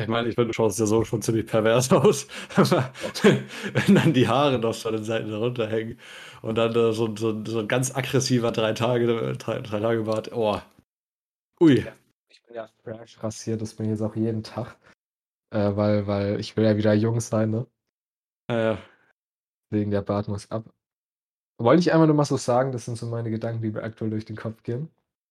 Ich 0.00 0.08
meine, 0.08 0.28
ich 0.28 0.34
finde, 0.34 0.48
du 0.48 0.54
schaust 0.54 0.78
ja 0.78 0.86
so 0.86 1.04
schon 1.04 1.22
ziemlich 1.22 1.46
pervers 1.46 1.92
aus. 1.92 2.26
wenn 2.56 3.94
dann 3.94 4.12
die 4.12 4.26
Haare 4.26 4.58
noch 4.58 4.74
von 4.74 4.94
den 4.94 5.04
Seiten 5.04 5.32
runterhängen 5.32 5.98
und 6.40 6.56
dann 6.56 6.72
äh, 6.72 6.92
so, 6.92 7.14
so, 7.14 7.44
so 7.44 7.60
ein 7.60 7.68
ganz 7.68 7.94
aggressiver 7.94 8.52
drei 8.52 8.72
Tage, 8.72 9.34
drei, 9.38 9.60
drei 9.60 9.80
Tage 9.80 10.02
Bart. 10.02 10.32
Oh. 10.32 10.58
Ui 11.60 11.84
bin 12.42 12.54
ja 12.54 12.68
fresh 12.82 13.22
rasiert, 13.22 13.60
das 13.60 13.74
bin 13.74 13.86
ich 13.86 13.90
jetzt 13.90 14.02
auch 14.02 14.14
jeden 14.14 14.42
Tag. 14.42 14.76
Äh, 15.50 15.76
weil, 15.76 16.06
weil 16.06 16.40
ich 16.40 16.56
will 16.56 16.64
ja 16.64 16.76
wieder 16.76 16.94
jung 16.94 17.20
sein, 17.20 17.50
ne? 17.50 17.66
Ja, 18.48 18.58
ja. 18.58 18.78
Wegen 19.70 19.90
der 19.90 20.02
Bart 20.02 20.28
muss 20.28 20.50
ab. 20.50 20.64
Wollte 21.58 21.80
ich 21.80 21.92
einmal 21.92 22.06
nur 22.06 22.16
mal 22.16 22.24
so 22.24 22.36
sagen, 22.36 22.72
das 22.72 22.86
sind 22.86 22.96
so 22.96 23.06
meine 23.06 23.30
Gedanken, 23.30 23.62
die 23.62 23.70
mir 23.70 23.82
aktuell 23.82 24.10
durch 24.10 24.24
den 24.24 24.36
Kopf 24.36 24.62
gehen. 24.62 24.88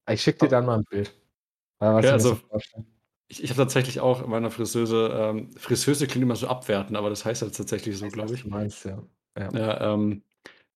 Ich 0.09 0.21
schicke 0.21 0.45
dir 0.45 0.49
dann 0.49 0.65
mal 0.65 0.79
ein 0.79 0.83
Bild. 0.83 1.13
Ja, 1.81 1.95
also, 1.95 2.39
ich, 3.27 3.43
ich 3.43 3.49
habe 3.49 3.57
tatsächlich 3.57 3.99
auch 3.99 4.21
in 4.21 4.29
meiner 4.29 4.51
Friseuse, 4.51 5.09
ähm, 5.13 5.51
Friseuse 5.57 6.05
klingt 6.05 6.23
immer 6.23 6.35
so 6.35 6.47
abwertend, 6.47 6.97
aber 6.97 7.09
das 7.09 7.25
heißt 7.25 7.41
halt 7.41 7.55
tatsächlich 7.55 7.97
so, 7.97 8.07
glaube 8.09 8.35
ich. 8.35 8.45
Meinst, 8.45 8.85
ja. 8.85 9.01
Ja, 9.37 9.49
ja 9.51 9.93
ähm, 9.93 10.23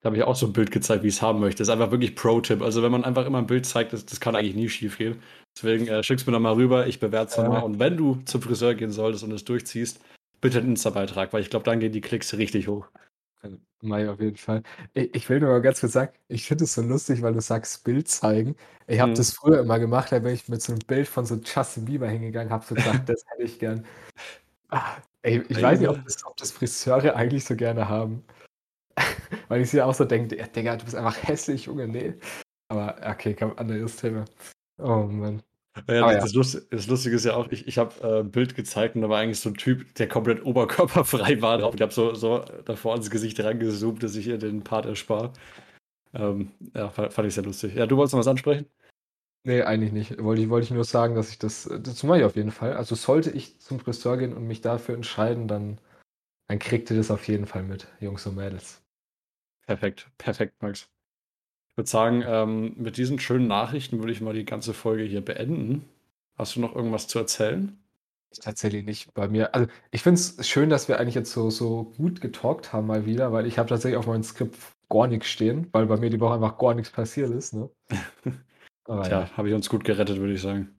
da 0.01 0.07
habe 0.07 0.17
ich 0.17 0.23
auch 0.23 0.35
so 0.35 0.45
ein 0.45 0.53
Bild 0.53 0.71
gezeigt, 0.71 1.03
wie 1.03 1.07
ich 1.07 1.15
es 1.15 1.21
haben 1.21 1.39
möchte. 1.39 1.59
Das 1.59 1.67
ist 1.67 1.73
einfach 1.73 1.91
wirklich 1.91 2.15
Pro-Tipp. 2.15 2.61
Also, 2.61 2.83
wenn 2.83 2.91
man 2.91 3.03
einfach 3.03 3.25
immer 3.25 3.39
ein 3.39 3.47
Bild 3.47 3.65
zeigt, 3.65 3.93
das, 3.93 4.05
das 4.05 4.19
kann 4.19 4.35
eigentlich 4.35 4.55
nie 4.55 4.69
schief 4.69 4.97
gehen. 4.97 5.21
Deswegen 5.55 5.87
äh, 5.87 6.03
schick's 6.03 6.25
mir 6.25 6.33
doch 6.33 6.39
mal 6.39 6.53
rüber, 6.53 6.85
ich 6.87 6.99
bewerte 6.99 7.31
es 7.31 7.37
ja. 7.37 7.47
mal. 7.47 7.59
Und 7.59 7.79
wenn 7.79 7.97
du 7.97 8.21
zum 8.25 8.41
Friseur 8.41 8.75
gehen 8.75 8.91
solltest 8.91 9.23
und 9.23 9.31
es 9.31 9.45
durchziehst, 9.45 9.99
bitte 10.41 10.59
einen 10.59 10.69
Insta-Beitrag, 10.69 11.33
weil 11.33 11.41
ich 11.41 11.49
glaube, 11.49 11.65
dann 11.65 11.79
gehen 11.79 11.91
die 11.91 12.01
Klicks 12.01 12.37
richtig 12.37 12.67
hoch. 12.67 12.87
Mai 13.81 14.09
auf 14.09 14.19
jeden 14.19 14.37
Fall. 14.37 14.63
Ich, 14.93 15.13
ich 15.15 15.29
will 15.29 15.39
nur 15.39 15.49
mal 15.49 15.61
ganz 15.61 15.79
kurz 15.79 15.93
sagen, 15.93 16.11
ich 16.27 16.45
finde 16.45 16.63
es 16.63 16.73
so 16.73 16.81
lustig, 16.81 17.21
weil 17.21 17.33
du 17.33 17.41
sagst 17.41 17.83
Bild 17.83 18.07
zeigen. 18.07 18.55
Ich 18.87 18.99
habe 18.99 19.11
Mhm. 19.11 19.15
das 19.15 19.33
früher 19.33 19.59
immer 19.59 19.79
gemacht, 19.79 20.11
da 20.11 20.19
bin 20.19 20.33
ich 20.33 20.47
mit 20.49 20.61
so 20.61 20.73
einem 20.73 20.79
Bild 20.87 21.07
von 21.07 21.25
so 21.25 21.35
Justin 21.35 21.85
Bieber 21.85 22.07
hingegangen, 22.07 22.51
habe 22.51 22.65
so 22.65 22.75
gesagt, 22.75 23.09
das 23.09 23.23
hätte 23.27 23.43
ich 23.43 23.59
gern. 23.59 23.85
Ah, 24.69 24.95
ey, 25.21 25.43
ich 25.47 25.61
weiß 25.61 25.79
nicht, 25.79 25.89
ob 25.89 26.03
das, 26.03 26.25
ob 26.25 26.35
das 26.37 26.51
Friseure 26.51 27.15
eigentlich 27.15 27.45
so 27.45 27.55
gerne 27.55 27.87
haben. 27.87 28.23
Weil 29.47 29.61
ich 29.61 29.69
sie 29.69 29.81
auch 29.81 29.93
so 29.93 30.05
denke, 30.05 30.35
Digga, 30.35 30.77
du 30.77 30.85
bist 30.85 30.95
einfach 30.95 31.17
hässlich, 31.23 31.65
Junge, 31.65 31.87
nee. 31.87 32.13
Aber 32.69 32.95
okay, 33.05 33.35
komm, 33.37 33.57
anderes 33.57 33.97
Thema. 33.97 34.25
Oh 34.77 35.03
Mann. 35.03 35.41
Ja, 35.87 36.01
das, 36.01 36.13
ja. 36.13 36.19
das, 36.21 36.33
Lust, 36.33 36.67
das 36.71 36.87
Lustige 36.87 37.15
ist 37.17 37.25
ja 37.25 37.35
auch, 37.35 37.51
ich, 37.51 37.67
ich 37.67 37.77
habe 37.77 37.93
äh, 38.01 38.19
ein 38.21 38.31
Bild 38.31 38.55
gezeigt 38.55 38.95
und 38.95 39.01
da 39.01 39.09
war 39.09 39.19
eigentlich 39.19 39.41
so 39.41 39.49
ein 39.49 39.55
Typ, 39.55 39.93
der 39.95 40.07
komplett 40.07 40.45
oberkörperfrei 40.45 41.41
war 41.41 41.57
drauf. 41.57 41.75
Ich 41.75 41.81
habe 41.81 41.93
so, 41.93 42.13
so 42.13 42.45
davor 42.63 42.93
ans 42.93 43.09
Gesicht 43.09 43.39
rangezoomt, 43.41 44.01
dass 44.01 44.15
ich 44.15 44.27
ihr 44.27 44.37
den 44.37 44.63
Part 44.63 44.85
erspare. 44.85 45.33
Ähm, 46.13 46.51
ja, 46.73 46.89
fand, 46.89 47.13
fand 47.13 47.27
ich 47.27 47.33
sehr 47.33 47.43
lustig. 47.43 47.75
Ja, 47.75 47.85
du 47.87 47.97
wolltest 47.97 48.13
noch 48.13 48.21
was 48.21 48.27
ansprechen? 48.27 48.67
Nee, 49.43 49.61
eigentlich 49.63 49.91
nicht. 49.91 50.23
Wollte 50.23 50.41
ich, 50.41 50.49
wollte 50.49 50.65
ich 50.65 50.71
nur 50.71 50.85
sagen, 50.85 51.13
dass 51.13 51.29
ich 51.29 51.39
das, 51.39 51.69
das 51.81 52.03
mache 52.03 52.19
ich 52.19 52.25
auf 52.25 52.35
jeden 52.35 52.51
Fall. 52.51 52.73
Also 52.73 52.95
sollte 52.95 53.31
ich 53.31 53.59
zum 53.59 53.79
Friseur 53.79 54.17
gehen 54.17 54.33
und 54.33 54.47
mich 54.47 54.61
dafür 54.61 54.95
entscheiden, 54.95 55.47
dann, 55.47 55.79
dann 56.47 56.57
kriegt 56.59 56.89
ihr 56.89 56.97
das 56.97 57.11
auf 57.11 57.27
jeden 57.27 57.45
Fall 57.45 57.63
mit, 57.63 57.87
Jungs 57.99 58.25
und 58.25 58.35
Mädels. 58.35 58.84
Perfekt, 59.65 60.09
perfekt, 60.17 60.61
Max. 60.61 60.89
Ich 61.71 61.77
würde 61.77 61.89
sagen, 61.89 62.23
ähm, 62.25 62.73
mit 62.77 62.97
diesen 62.97 63.19
schönen 63.19 63.47
Nachrichten 63.47 63.99
würde 63.99 64.11
ich 64.11 64.21
mal 64.21 64.33
die 64.33 64.45
ganze 64.45 64.73
Folge 64.73 65.03
hier 65.03 65.23
beenden. 65.23 65.85
Hast 66.37 66.55
du 66.55 66.61
noch 66.61 66.75
irgendwas 66.75 67.07
zu 67.07 67.19
erzählen? 67.19 67.77
Tatsächlich 68.41 68.85
nicht 68.85 69.13
bei 69.13 69.27
mir. 69.27 69.53
Also 69.55 69.67
ich 69.91 70.03
finde 70.03 70.19
es 70.19 70.47
schön, 70.47 70.69
dass 70.69 70.87
wir 70.87 70.99
eigentlich 70.99 71.15
jetzt 71.15 71.31
so, 71.31 71.49
so 71.49 71.85
gut 71.97 72.21
getalkt 72.21 72.73
haben 72.73 72.87
mal 72.87 73.05
wieder, 73.05 73.31
weil 73.31 73.45
ich 73.45 73.57
habe 73.57 73.69
tatsächlich 73.69 73.97
auf 73.97 74.07
meinem 74.07 74.23
Skript 74.23 74.57
gar 74.89 75.07
nichts 75.07 75.27
stehen, 75.27 75.67
weil 75.71 75.85
bei 75.85 75.97
mir 75.97 76.09
die 76.09 76.19
Woche 76.19 76.35
einfach 76.35 76.57
gar 76.57 76.73
nichts 76.73 76.91
passiert 76.91 77.31
ist. 77.31 77.53
Ne? 77.53 77.69
Aber 78.85 79.03
Tja, 79.03 79.21
ja. 79.21 79.37
habe 79.37 79.49
ich 79.49 79.55
uns 79.55 79.69
gut 79.69 79.83
gerettet, 79.83 80.19
würde 80.19 80.33
ich 80.33 80.41
sagen. 80.41 80.74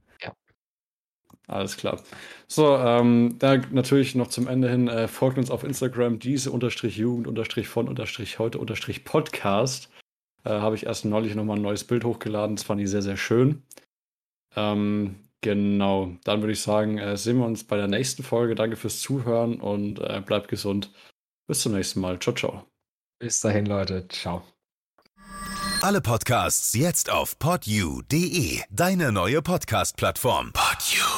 Alles 1.49 1.77
klar. 1.77 2.03
So, 2.49 2.77
ähm, 2.77 3.37
da 3.39 3.57
natürlich 3.71 4.15
noch 4.17 4.29
zum 4.29 4.49
Ende 4.49 4.69
hin, 4.69 4.89
äh, 4.89 5.07
folgt 5.07 5.39
uns 5.39 5.51
auf 5.51 5.63
Instagram, 5.63 6.19
diese 6.19 6.51
unterstrich 6.51 6.97
Jugend 6.97 7.29
unterstrich 7.29 7.69
von 7.69 7.89
unterstrich 7.89 8.39
heute 8.39 8.59
unterstrich 8.59 9.05
Podcast. 9.05 9.91
Äh, 10.45 10.51
Habe 10.51 10.75
ich 10.75 10.87
erst 10.87 11.05
neulich 11.05 11.35
nochmal 11.35 11.57
ein 11.57 11.63
neues 11.63 11.85
Bild 11.85 12.05
hochgeladen. 12.05 12.57
Das 12.57 12.65
fand 12.65 12.81
ich 12.81 12.91
sehr, 12.91 13.03
sehr 13.03 13.17
schön. 13.17 13.63
Ähm, 14.57 15.17
genau, 15.41 16.17
dann 16.25 16.41
würde 16.41 16.53
ich 16.53 16.63
sagen, 16.63 16.99
äh, 16.99 17.17
sehen 17.17 17.39
wir 17.39 17.47
uns 17.47 17.63
bei 17.63 17.77
der 17.77 17.89
nächsten 17.89 18.25
Folge. 18.25 18.57
Danke 18.57 18.77
fürs 18.77 19.01
Zuhören 19.01 19.61
und 19.61 20.01
äh, 20.01 20.21
bleibt 20.25 20.49
gesund. 20.49 20.93
Bis 21.47 21.61
zum 21.61 21.73
nächsten 21.73 22.01
Mal. 22.01 22.19
Ciao, 22.19 22.35
ciao. 22.35 22.65
Bis 23.21 23.41
dahin, 23.41 23.67
Leute. 23.67 24.09
Ciao. 24.09 24.43
Alle 25.83 26.01
Podcasts 26.01 26.75
jetzt 26.75 27.11
auf 27.11 27.39
podyou.de, 27.39 28.63
deine 28.71 29.13
neue 29.13 29.43
Podcast-Plattform. 29.43 30.53
Podyou. 30.53 31.16